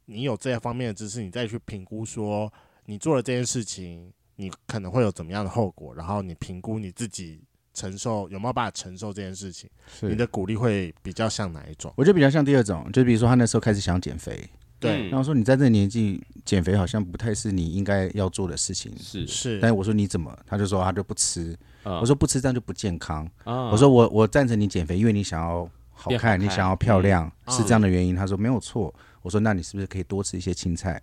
[0.04, 2.52] 你有这些方面的知识，你再去评估说，
[2.84, 7.42] 你做了这件事情，你可能会有怎么样的后果，然后你评估你自己。
[7.76, 9.68] 承受有没有办法承受这件事情？
[9.86, 11.92] 是你的鼓励会比较像哪一种？
[11.94, 14.48] 我觉得比较像第二种，就比如说他那时候开始想减肥，
[14.80, 19.60] 对，然后说你在这个年纪减肥好像不太是你应该要做的事情，是是。
[19.60, 20.34] 但是我说你怎么？
[20.46, 23.28] 他就说他就不吃，嗯、我说不吃这样就不健康。
[23.44, 28.16] 嗯、我说我我赞成你减肥，因为你想要好看，好看你想要漂亮，嗯、是这样的原因。
[28.16, 28.92] 他说没有错。
[29.20, 31.00] 我说那你是不是可以多吃一些青菜？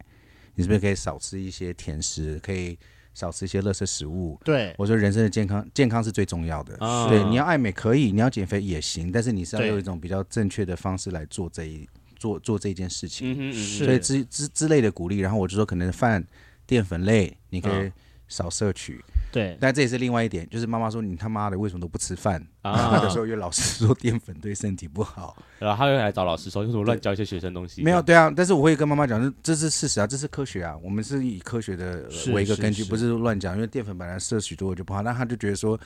[0.56, 2.40] 你是不是可以少吃一些甜食？
[2.42, 2.78] 可以。
[3.14, 4.40] 少吃一些垃圾食物。
[4.44, 6.76] 对，我说人生的健康，健康是最重要的。
[6.80, 13.32] 哦、对，你要爱美可以，你要减肥也行，但是你是要用一种比较正确的方式来做这一做做这件事情。
[13.32, 16.26] 嗯哼嗯哼，所以之之之类的鼓励，然后我就说可能饭
[16.66, 17.92] 淀粉类你可以
[18.28, 19.04] 少摄取。
[19.08, 22.46] 嗯对，但这也是另外一点，就是妈妈说你他妈的为什么都不吃饭？
[22.64, 27.84] 啊，有时候因为老师说淀粉对身体不好，然后他又来找老师说为什么乱教一些学生东西？
[27.84, 33.56] 没有，对啊，但是我会跟妈妈讲，这这是事实啊，这是科学啊，我们是以科学的为一个根据，不是乱讲。
[33.56, 35.80] 因为淀粉本来摄取多就不好，那他就觉得说，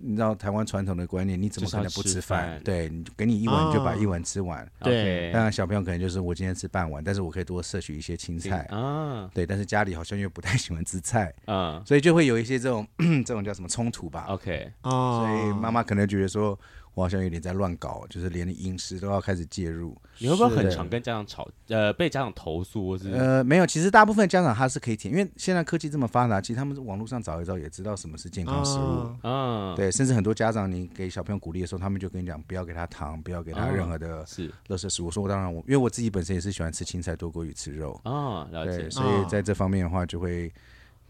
[0.00, 2.60] 你知道台湾传统的观念，你怎么可能不吃饭？
[2.64, 4.66] 对，你给你一碗你就把一碗吃完。
[4.80, 9.28] 对，当然小朋友可能就是我今天吃半碗，但是我可以多摄取一些青菜啊。
[9.34, 12.86] 对，但是家里好像又不太喜欢吃菜啊，所以就会有一些这种
[13.26, 13.68] 这种叫什么？
[13.72, 16.58] 冲突吧，OK，哦，所以妈妈可能觉得说，
[16.94, 19.96] 我好像有点在乱搞，就是连饮食都要开始介入。
[20.18, 21.48] 你会不会很常跟家长吵？
[21.68, 23.66] 呃，被家长投诉，或是呃，没有。
[23.66, 29.16] 其实大部分家长他是可以听，因为现在科技这么发达，其实他们网络上找一找也知道什么是健康食物。
[29.22, 35.06] 嗯，对，甚至很多家长，你给小朋友鼓励的时候，他们就跟你讲，不要给他糖，不要给他任何的是垃圾食物。
[35.06, 38.90] 我说我，当然我因为我自己本身也是喜欢吃青菜多过于吃肉啊，了解。
[38.90, 40.52] 所以在这方面的话，就会。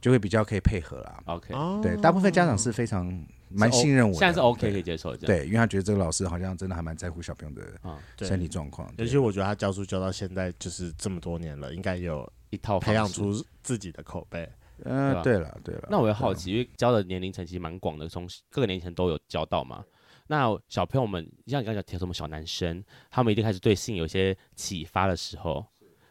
[0.00, 1.22] 就会比较可以配合啦。
[1.26, 5.38] OK，对，大部分家长是非常蛮信任我的，现在是 OK 可以接受这样。
[5.38, 8.92] 对，因为他觉得这个老师好像真的还蛮在乎小朋友的身体状况。
[8.98, 14.48] 而且我觉得他教书教到现在就是这么多年了，应该有一套培养出自己的口碑。
[14.84, 15.88] 嗯，对了对了。
[15.90, 19.84] 那我也好奇，因为教的年龄层其实蛮广的，从各个年龄层都有教到嘛。
[20.26, 25.64] 那小朋友们，像你刚才提什么小男生，他们一定开始对性有些启发的时候。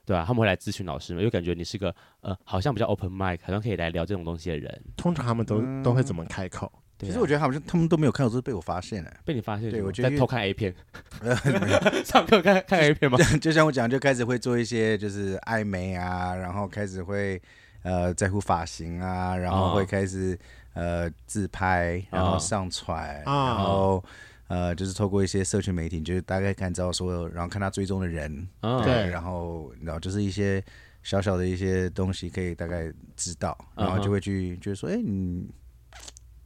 [0.03, 4.83] 对啊，他们会来咨询老师嘛，又感觉你是个呃，好像比较 open mind，好像可以来聊这种东西的人。
[4.97, 6.71] 通常他们都、嗯、都会怎么开口？
[7.07, 9.11] 其实我觉得好像他们都没有看到，都是被我发现了。
[9.25, 9.69] 被你发现？
[9.69, 10.73] 对，我觉得在偷看 A 片。
[12.05, 13.17] 上课看看 A 片吗？
[13.31, 17.41] 就，就像我讲，就开始会做一些就是爱美啊，然后开始会
[17.83, 20.37] 呃在乎发型啊，然后会开始、
[20.73, 24.03] 哦、呃自拍，然后上传，哦、然后。
[24.51, 30.61] 呃，就是透过一些社群媒体，就是大概看到所有，然后看他追踪的人，哦、对，然后然后就是一些
[31.03, 35.47] 小小的一些东西可以大概知道，然后就会去就是说，哎，你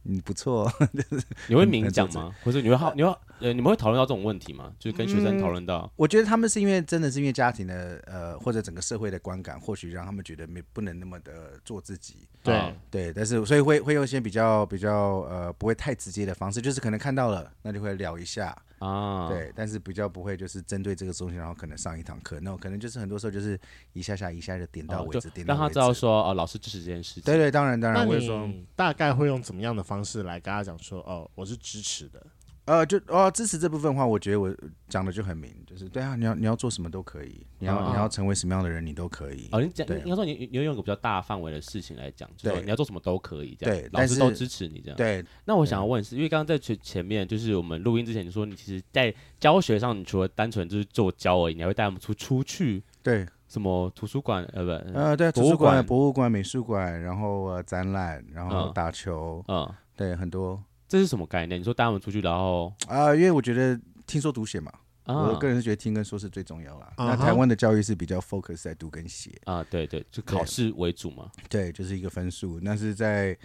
[0.08, 0.70] 你不错，
[1.48, 2.34] 你会明讲 吗？
[2.44, 4.72] 或者你会好，你会呃，你们会讨论到这种问题吗？
[4.78, 12.26] 就是跟学生讨论到、嗯，我觉得他们是因为真的是因为家庭的呃，或者整个社会的观感，或许让他们觉得没不能那么的做自己。
[12.42, 19.28] 对、哦、对，但是所以会会用一些比较比较呃不会太直接的方式，就是可能看到了，那就会聊一下啊。
[19.28, 23.58] 对，但是比较不会就是针对这个东西，然后可能上一堂课，那我可能就是很多时候就是
[23.92, 27.22] 一下下一下就点到为止，哦、点到为止，让他知道说哦，老师支持这件事情。
[27.24, 32.24] 对对，当然当然，我会说大概会用怎么样的方式来跟他讲说哦，我是支持的。
[32.66, 34.52] 呃，就哦，支持这部分的话，我觉得我
[34.88, 39.48] 讲的就很明，就是对啊，你要你要做什么都可以，你要、哦、你要成为什么样的人，你都可以。
[39.52, 44.96] 哦，你讲，应该说你你要用一个比较大范围的事情来讲，就是你要做什么都可以，这样，对，老师都支持你这样。
[44.96, 60.60] 对，那我想要问是，因为刚刚在前前面，就是我们录音之前，你说你其实，在教学上，你除了单纯就是做教而已，你还会带我们出出去，对，什么图书馆呃不呃对，图书馆、博物馆、美术馆，然后呃展览，然后打球，嗯，对，很多。
[60.88, 61.60] 这是什么概念？
[61.60, 64.72] 你说带他们出去，然后啊，因为我觉得听说读写嘛，
[65.04, 66.92] 啊、我个人是觉得听跟说是最重要啦。
[66.96, 71.30] 啊、那台湾的教育是比较 focus 在读跟写啊，对对，就考试为主嘛。
[71.48, 72.60] 对，就是一个分数。
[72.62, 73.36] 那是在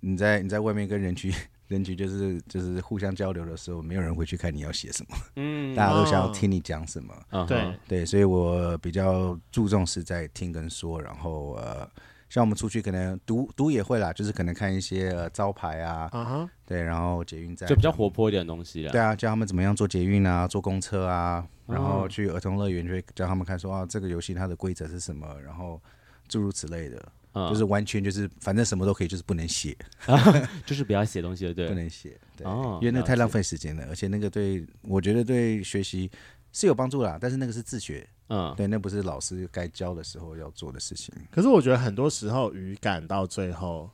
[0.00, 1.32] 你在你在外面跟人群
[1.66, 7.12] 人群就是就是互相交流的时候，没有人会去看你要写什么，嗯，大家都想要听你讲什么。
[7.30, 11.90] 啊、对对，所以我比较注重是在听跟说，然后呃。
[12.28, 16.48] 像我们出去可能读读也会啦，就是可能看一些、呃、招牌啊，uh huh.
[16.66, 18.92] 对，然后捷运站就比较活泼一点的东西啦。
[18.92, 25.80] 对啊，教他们怎么样坐捷运啊，坐公车啊，然后去儿童乐园就会教他们看说啊，这个游戏它的规则是什么，然后
[26.28, 26.98] 诸如此类的
[27.32, 27.48] ，uh huh.
[27.48, 29.74] 就是完全就是反正什么都可以，就是不能写，
[30.66, 32.80] 就是不要写东西了，对， 不能写，对，uh huh.
[32.80, 36.10] 因为那太浪费时间了，而且那个对我觉得对学习
[36.52, 38.06] 是有帮助啦，但是那个是自学。
[38.28, 41.14] 嗯，对，那不是老师该教的时候要做的事情。
[41.30, 43.90] 可是我觉得很多时候语感到最后，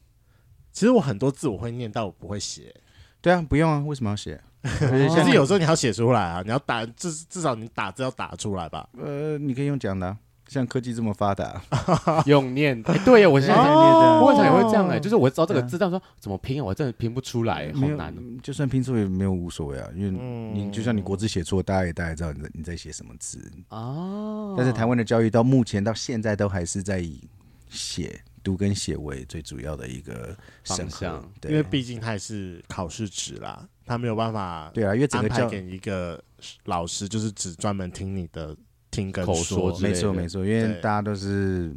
[0.73, 2.75] 其实我很多字我会念，但我不会写。
[3.21, 4.41] 对啊，不用啊，为什么要写？
[4.65, 8.89] 其实有时候你要写出来啊，你要打，至至少你打字要打出来吧。
[8.99, 10.19] 呃，你可以用讲的啊。
[10.47, 11.63] 像科技这么发达，
[12.27, 18.15] 用念、欸、对呀，我现在在念这样，我常也会这样哎、欸，就是我知道这个字，但说怎么拼，我真的拼不出来，好难。
[18.43, 23.51] 就算拼错也没有无所谓啊，因为你就像你国字写错，大家也大概知道你在你在写什么字。
[23.71, 24.55] 哦。
[24.57, 27.21] 但是台湾的教育到目前到现在都还是在以
[27.69, 36.23] 写读跟写为最主要的一个方向，对，因为毕竟它也是考试纸啦，他没有办法对啊，因为整个教给一个
[36.67, 38.55] 老师就是只专门听你的。
[38.95, 41.75] 听跟口说，没错没错，因为大家都是，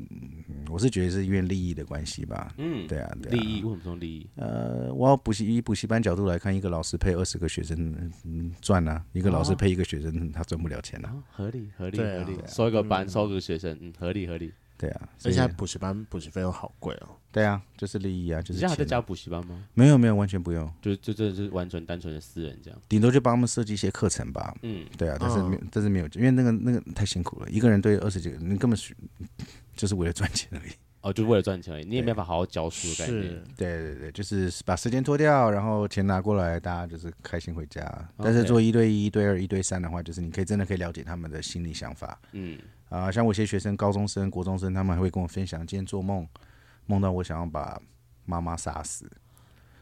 [0.70, 2.54] 我是觉得是因为利益的关系吧。
[2.58, 4.30] 嗯，对啊对，利益为什么说利益？
[4.36, 11.14] 呃，我要补习以补习班角度来看，一个老师配二十个学生，嗯，赚啊；一个老师配一个学生，他赚不了钱啊。
[11.32, 14.54] 合理合理合理，收一个班收个学生，嗯，合理合理。
[14.78, 17.10] 对啊，所以现在补习班补习费又好贵哦。
[17.32, 18.54] 对啊，就是利益啊，就是。
[18.54, 19.68] 你现在还在教补习班吗？
[19.74, 22.80] 没有没有，完全不用，就就真的是完全单纯的私人这样。
[22.88, 24.56] 顶多就帮他们设计一些课程吧。
[24.62, 28.96] 嗯，对啊，但是没有，但是没有，因为那个那个太辛苦了，一个人对二十几个，你根本是
[29.76, 30.72] 就是为了赚钱而已。
[31.02, 33.24] 哦，就是为了赚钱而已，你也没办法好好教书的概念。
[33.24, 38.10] 是，对对对，就是把时间拖掉，然后钱拿过来，大家就是开心回家。
[38.18, 42.20] 但是做一对一、一对二、一对三的话，就是你可以真的可以了解他们的心理想法。
[42.32, 42.60] 嗯。
[42.90, 46.26] 啊，像我一些学生，高中生、国中生，他们还会跟我分享，今天做梦，
[46.86, 47.78] 梦到我想要把
[48.26, 49.06] 妈妈杀死，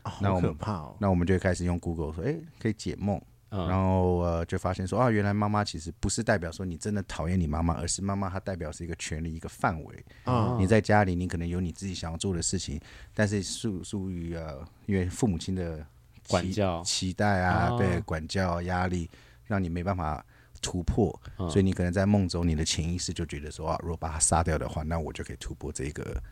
[0.04, 0.98] 哦、好可怕哦。
[1.00, 9.96] 那我们就会开始用 Google 说，哎，可以解梦，嗯、然后呃，就发现说，啊，原来妈妈其实不是代表说你真的讨厌你妈妈，而是妈妈她代表是一个权利、一个范围。
[10.24, 12.82] 啊、嗯，你在家里，你可能有你自己想要做的事情，
[13.14, 15.86] 但是属属于呃，因为父母亲的
[16.28, 19.08] 管教、期待啊，哦、对，管教压力，
[19.46, 20.26] 让你没办法。
[20.66, 26.24] 突破，所以你可能在梦中，你的潜意识就觉得说啊，如果把他杀掉的话，那我就可以突破这个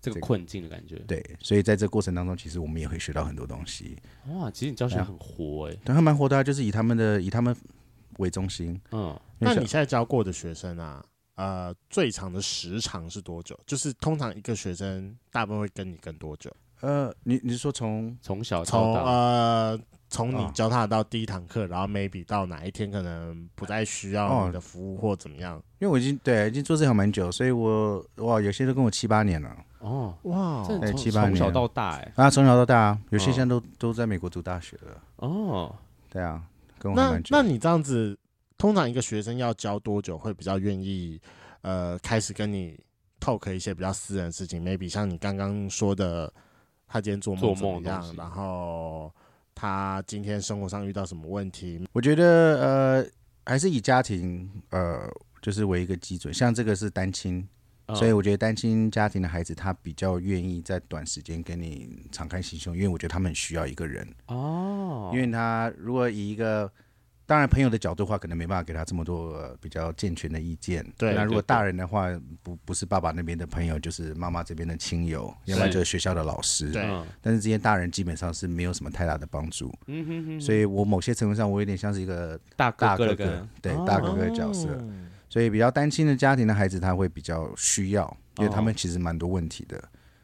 [0.00, 0.96] 这个困境的感觉。
[1.06, 3.96] 对，所以在这过程当中，其实我们也会学到很多东西。
[4.30, 7.54] 哇，其实你教学很活哎，对，还蛮活的，啊就是以他们的以他们
[8.18, 8.80] 为中心。
[8.90, 11.04] 嗯，那你现在教过的学生啊，
[11.36, 13.56] 呃，最长的时长是多久？
[13.64, 16.50] 就是通常一个学生大部分会跟你跟多久？
[16.80, 19.80] 呃，你你是说从从小从呃。
[20.08, 25.60] 从你教他到第一堂课，然后 maybe 到哪一天可能不再需要你的服务或怎么样？
[25.80, 29.56] 因为我已经对已经做这行蛮久，所以我哇有些都跟我七八年了。
[29.80, 35.02] 哦哇，对七八年，从小到大哎啊从小到大啊，有些现在都都在美国读大学了。
[35.16, 35.74] 哦，
[36.08, 36.42] 对啊，
[36.78, 37.28] 跟我蛮久。
[37.36, 38.16] 那那你这样子，
[38.56, 41.20] 通常一个学生要教多久会比较愿意
[41.62, 42.78] 呃开始跟你
[43.20, 46.32] talk 一些比较私人的事情？maybe 像你刚刚说的，
[46.86, 49.12] 他今天做梦怎么样，然后。
[49.56, 51.88] 他今天生活上遇到什么问题？
[51.92, 52.24] 我觉得
[52.60, 53.06] 呃，
[53.44, 55.10] 还是以家庭呃，
[55.42, 56.32] 就是为一个基准。
[56.32, 57.44] 像这个是单亲，
[57.94, 66.70] 所以我觉得单亲家庭的孩子他比较愿意在短时间跟你敞开心胸，因为我觉得他们很需要一个人哦，因为他如果以一个。
[67.28, 70.86] 当然，朋友的角度的话，可能没办法给他这么多、呃、比较健全的意见。
[70.96, 72.08] 对，那如果大人的话，
[72.40, 76.70] 不不是爸爸那边的朋友，就是妈妈这边的亲友，要不然就是学校的老师。
[76.70, 76.88] 对。
[77.20, 79.74] 但是这些大人基本上是没有什么太大的帮助。
[79.88, 80.40] 嗯哼哼。
[80.40, 84.68] 所以我某些程度上，我有点像是一个大大哥哥，对大哥哥的角色。
[85.28, 89.82] 所以比较单亲的家庭的孩子，他会比较需要，因为他们其实蛮多问题的。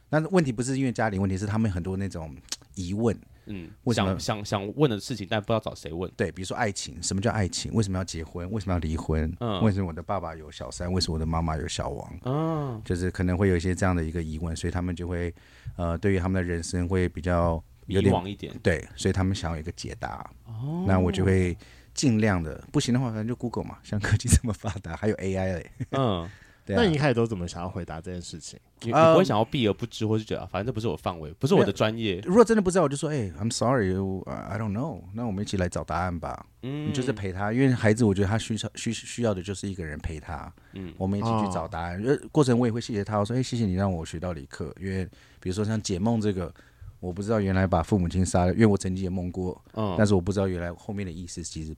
[0.09, 2.33] 那问题不是因为家庭问题，是他们很多那种
[2.77, 3.19] 疑问。
[3.47, 6.11] 嗯，想想想问的事情，但不知道找谁问。
[6.17, 7.73] 对，比如说爱情，什么叫爱情？
[7.75, 8.51] 为什么要结婚？
[8.51, 9.33] 为什么要离婚？
[9.41, 10.93] 嗯，为什么我的爸爸有小三？
[10.93, 12.19] 为什么我的妈妈有小王？
[12.25, 15.35] 嗯，就是可能会有一些这样的一个疑问，所以他们就会，
[15.77, 18.55] 呃，对于他们的人生会比较有点迷惘一点。
[18.63, 20.31] 对，所以他们想要一个解答。
[20.47, 21.57] 哦，那我就会
[21.95, 25.71] 尽量的，不行的话，反正就 Google 嘛，像科技这么发达，还有 AI 嘞。
[25.91, 26.31] 嗯。
[26.69, 28.59] 啊、那你一开始都怎么想要回答这件事情？
[28.83, 32.21] 你你不会想要避而不知，或是觉得反正这不是我范围，不是我的专业。
[32.25, 35.03] 如果真的不知道，我就说，哎、欸、，I'm sorry，I don't know。
[35.15, 36.47] 那我们一起来找答案吧。
[36.63, 40.53] 嗯，你就是陪他，因为孩子，我觉得他需要需需要的就是一个人陪他。
[40.75, 42.01] 嗯，我们一起去找答案。
[42.03, 44.73] 呃、哦，过程我也会谢谢他，我说，哎、欸，谢谢你让我学到理科。
[44.81, 45.05] 因为
[45.41, 46.53] 比如说像解梦这个，
[47.01, 49.61] 我不知道原来把父母亲杀了，因为我曾经也梦过。
[49.75, 51.75] 嗯，但是我不知道原来后面的意思其实。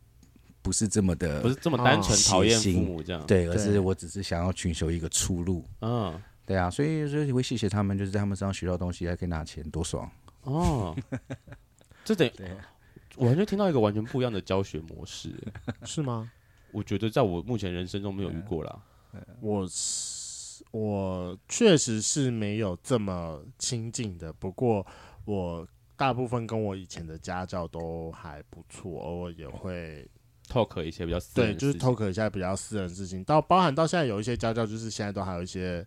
[0.65, 5.62] 不是这么的，不是这么单纯讨厌父母这样，对，而是我只是想要寻求一个出路。
[5.83, 10.11] 嗯，对啊，所以所以会谢谢他们，就是在他们身上学到东西，还可以拿钱，多爽
[10.45, 10.97] 哦！
[12.03, 12.33] 这等于
[13.17, 15.35] 我完全听到一个完全不一样的教学模式，
[15.85, 16.33] 是吗？
[16.73, 18.81] 我觉得在我目前人生中没有遇过啦。
[19.43, 24.87] 我是我确实是没有这么亲近的，不过
[25.27, 30.09] 我大部分跟我以前的家教都还不错，偶尔也会。
[30.55, 35.85] Talk 一些比较私人，对，就是 talk 一下比较私人的事情，到包含到现在有一些家教，就是现在都还有一些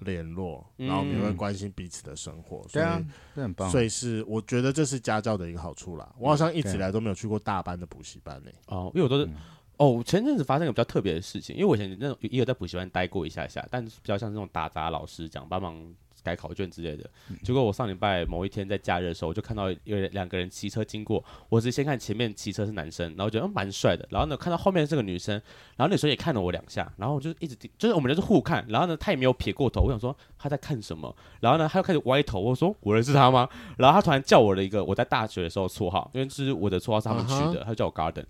[0.00, 3.02] 联络，嗯、然后我们也会关心彼此的生活，对啊，
[3.34, 3.68] 这很棒。
[3.70, 6.14] 所以是我觉得这是家教的一个好处啦。
[6.18, 8.74] 我好像一直以来都没有去过大班的补习班呢、欸。
[8.74, 9.34] 哦，因为我都是、嗯、
[9.78, 15.94] 哦，前阵子发生一个比较特别的事情，因为我以前那种也有在补习班待过一下下，但是比较像这种打杂老师讲帮忙。
[16.26, 17.08] 改考卷之类的，
[17.44, 21.24] 结果我上礼拜某一天在假日的时候，我就看到有两个人骑车经过。
[21.48, 24.04] 我只是先看前面骑车是男生，然后觉得蛮帅的。
[24.10, 25.40] 然后呢，看到后面是个女生，
[25.76, 28.66] 然后那时候也看了我两下，然后我就一直就是我们就是互看。
[28.68, 31.14] 然后呢，他也没有撇过头，我想说他在看什么。
[31.38, 33.48] 然后呢，他又开始歪头，我说我认识他吗？
[33.78, 38.24] 然后他突然叫我的一个我在大学的时候绰号，因为是我的绰号是他们取的，他叫我 Garden。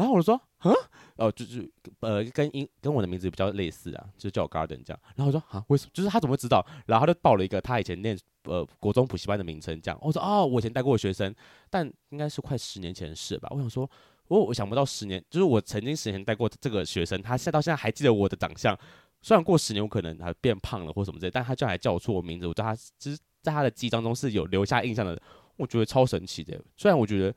[0.00, 0.72] 然后我就说，嗯，
[1.16, 1.70] 哦，就是
[2.00, 5.00] 呃，跟英跟我的名字比较类似啊，就叫我 Garden 这样。
[5.14, 5.90] 然后我说，啊，为什么？
[5.92, 6.66] 就是他怎么会知道？
[6.86, 9.98] 然后他就报了一个他以前念呃国中补习班的名称，这样。
[10.00, 11.34] 我说，哦，我以前带过学生，
[11.68, 13.46] 但应该是快十年前的事吧。
[13.50, 13.86] 我想说，
[14.28, 18.74] 我我想不到十年，就是我曾经十年带过这个学生，他现到现在还记得我的长相。
[19.20, 25.20] 虽然过十年我可能还变胖了或什么之类，但他居然还叫我出我名字，我知道他其实在他的记忆当中是有留下印象的。
[25.56, 26.58] 我觉得超神奇的。
[26.78, 27.34] 虽然我觉得，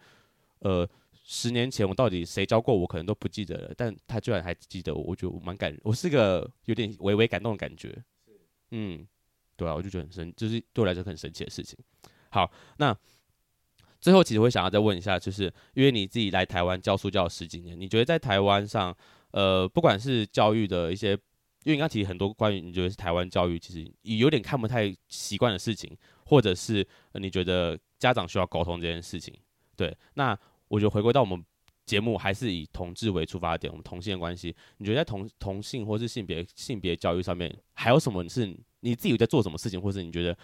[0.59, 0.89] 呃。
[1.25, 7.97] 十年前我到底谁教过我，可能都不记得了，但他居然还记得我，我觉得我蛮感，我是个有点微微感动的感觉。
[8.71, 9.07] 嗯，
[9.55, 11.79] 对啊，我就觉得很神，就是对我来说很神奇的事情。
[12.29, 12.93] 好，那
[14.01, 15.43] 最后其实我会想要再问一下，就是
[15.75, 18.93] 因为你自己来台湾教书教了十几年，你觉得在台湾上，
[19.31, 21.11] 呃，不管是教育的一些，
[21.63, 25.95] 因为你刚提很多关于你觉得是台湾教育其实有点看不太习惯的事情，
[26.25, 29.33] 或者是你觉得家长需要沟通这件事情，
[29.77, 30.37] 对，那。
[30.73, 31.39] 我觉得回归到我们
[31.85, 34.55] 节目，还是以同志为出发点，我们同性的关系。
[34.79, 40.35] 你觉得在同同性或是性别性别教育上面，还有什么是你自己在做什么事情，或是你觉得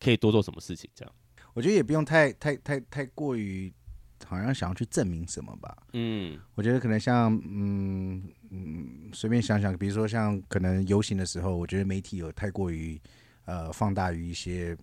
[0.00, 0.90] 可以多做什么事情？
[0.96, 1.14] 这样，
[1.54, 3.72] 我觉得也不用太太太太过于
[4.26, 5.76] 好像想要去证明什么吧。
[5.92, 8.20] 嗯，我觉得可能像嗯
[8.50, 13.00] 嗯，随便想想，比如说像可能游行的时候，我觉得媒体有太过于
[13.44, 14.76] 呃放大于一些。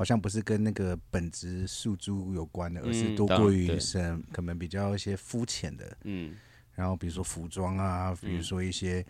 [0.00, 5.94] 好像不是跟那个本质诉诸有关的，而是多过于是可能比较一些肤浅的。
[6.04, 6.34] 嗯，
[6.74, 9.04] 然后比如说服装啊，比如说一些，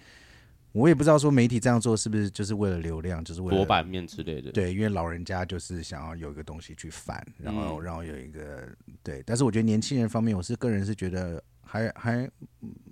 [0.72, 4.50] 我也不知道说媒体这样做是不是就是为了流量，就是为了版面之类的。
[4.50, 8.68] 对，因为老人家就是想要有一个东西去反，然后然后有一个
[9.04, 9.22] 对。
[9.24, 12.28] 但是我觉得年轻人方面，我是个人是觉得还还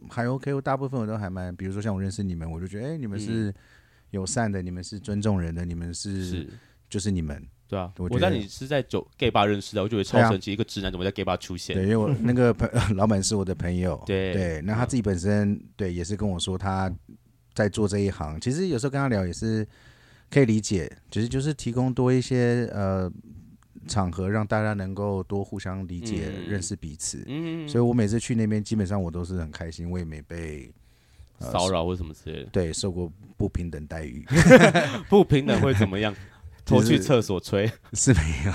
[0.08, 3.52] 还 OK，我大部分我都还蛮，比如说像我认识你们，我就觉得哎，你们是
[4.10, 6.48] 友善的，你们是尊重人的，你们是
[6.88, 7.44] 就是你们。
[7.68, 11.76] 对啊，我在你是在酒 gay bar 认识的，我觉得超神奇，一个直男怎么在 gay bar 出现？
[11.76, 16.90] 对，因为我 那个朋 老板是我的朋友，对对，那他自己本身对也是跟我说他
[17.52, 19.66] 在做这一行，其实有时候跟他聊也是
[20.30, 23.10] 可以理解，其实就是提供多一些呃
[23.86, 27.22] 场合，让大家能够多互相理解、认识彼此。
[27.26, 30.72] 嗯，所以我每次去那边，基本上我都是很开心，我也没被
[31.38, 32.48] 骚扰或什么之类的。
[32.50, 34.24] 对，受过不平等待遇。
[35.08, 36.14] 不平等会怎么样？
[36.68, 38.52] 拖去厕所吹 是没有。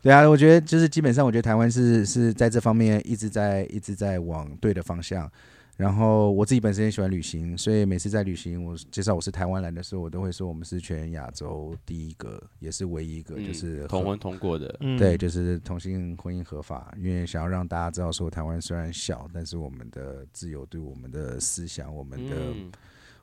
[0.00, 5.30] 对啊，我觉得就是基本上，我觉得台湾是是在这方面一直在一直在往对的方向。
[5.76, 14.68] 然后我自己本身也喜欢旅行，所以每次在旅行，我介绍我是台湾来的时候，我都会说我们是全亚洲第一个，也是唯一一个，就是、嗯、同婚通过的。
[14.98, 22.70] 对，就是同性婚姻合法，因为想要让大家知道说，台湾虽然小，但是我们的自由、对我们的思想、我们的、嗯、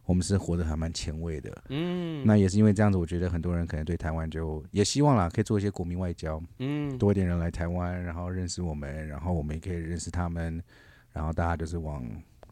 [0.07, 1.63] 我们是活得还蛮前卫的。
[1.69, 6.41] 嗯，那也是因为这样子，我觉得很多人可能对台湾就也希望啦，可以做一些国民外交。
[6.57, 10.59] 嗯，多一点人来台湾，然后认识我们，然后我们也可以认识他们，
[11.13, 12.03] 然后大家就是往。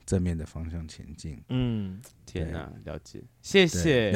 [0.06, 1.41] 正面的方向前进。
[1.49, 4.12] 嗯，天哪，了解，谢谢。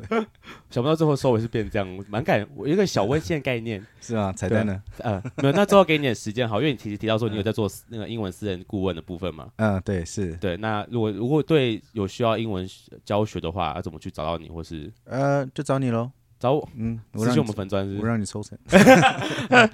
[0.70, 2.46] 想不到最后收尾是变这样，蛮感。
[2.54, 4.82] 我有一个小温馨的概念， 是啊，彩蛋呢？
[4.98, 5.52] 呃，没有。
[5.52, 9.48] 那最后给你点时间好，因为你其实提到说你有在做那个英文私人顾问的部分嘛。
[9.56, 10.56] 嗯，对，是对。
[10.56, 12.68] 那如果如果对有需要英文
[13.04, 16.68] 教学的话，要怎么去找到你，或是呃，就找你喽，找我。
[16.76, 18.58] 嗯，私信我们粉专是，我让你抽成，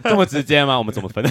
[0.04, 0.78] 这么直接吗？
[0.78, 1.26] 我们怎么分？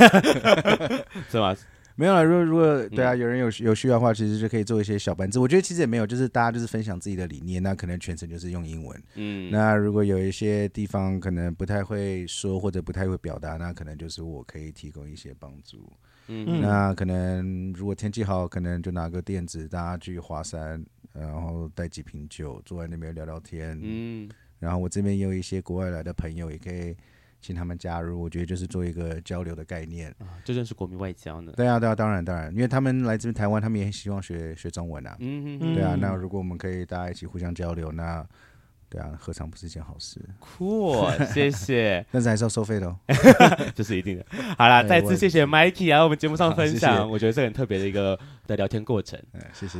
[1.30, 1.56] 是吗？
[2.00, 5.38] 没有了，如果如果对啊，有人有有需要的话，其实就可以做一些小班制。
[5.38, 9.04] 我觉得其实也没有，就是大家就是分享自己的理念，那可能全程就是用英文。
[9.16, 15.92] 嗯，那如果有一些地方可能不太会说或者不太会表达，那可能就是我可以提供一些帮助。
[16.28, 20.82] 嗯，那可能如果天气好，可能就拿个垫子，大家去华山，
[21.12, 23.78] 然后带几瓶酒，坐在那边聊聊天。
[23.84, 26.96] 嗯，然后我这边也有一些国外来的朋友，也可以。
[27.42, 31.54] 请他们加入，我觉得就是做一个交流的概念啊，这就是国民外交呢。
[31.56, 35.16] 对啊，对啊，当然，当然，因为他们来自台湾，他们也很希望学学中文啊。
[35.20, 38.26] 嗯嗯，对啊，那如果我们可以大家一起互相交流，那
[38.90, 40.20] 对啊，何尝不是一件好事？
[40.40, 40.96] 酷，
[41.34, 42.06] 谢谢。
[42.12, 42.98] 但是还是要收费的哦，
[43.74, 44.26] 这是一定的。
[44.58, 49.20] 好啦，再次谢谢 Mikey 啊我们节目上分享，我觉得是很特别的一个的聊天过程。
[49.34, 49.80] 嗯，谢谢。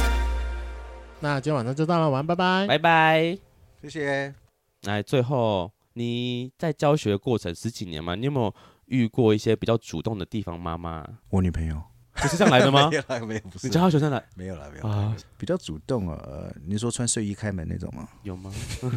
[1.23, 3.37] 那今天晚上就到了，晚安，拜拜，拜拜，
[3.83, 4.33] 谢谢。
[4.81, 8.51] 来，最后你在教学过程十几年嘛，你有没有
[8.85, 11.07] 遇过一些比较主动的地方妈妈？
[11.29, 11.79] 我女朋友
[12.13, 12.89] 不是这样来的吗？
[12.91, 13.67] 没有，没有，不是。
[13.67, 14.23] 你教她学生来？
[14.35, 15.15] 没有了，没有啊。
[15.37, 18.09] 比较主动啊，你说穿睡衣开门那种吗？
[18.23, 18.51] 有吗？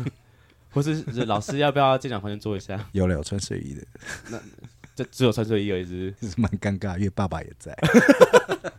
[0.72, 2.88] 或是老师要不要进来房间坐一下？
[2.92, 3.86] 有了，有穿睡衣的。
[4.30, 4.40] 那
[4.96, 7.76] 这只有穿睡衣而已，是是 蛮尴尬，因为爸爸也在。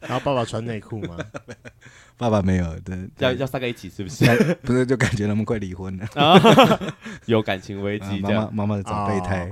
[0.02, 1.18] 然后爸爸穿内裤吗？
[2.18, 4.26] 爸爸没有，对，要要三个一起是不是？
[4.64, 6.08] 不是，就感觉他们快离婚了，
[7.26, 8.20] 有感情危机。
[8.20, 9.50] 妈妈妈妈的长备胎。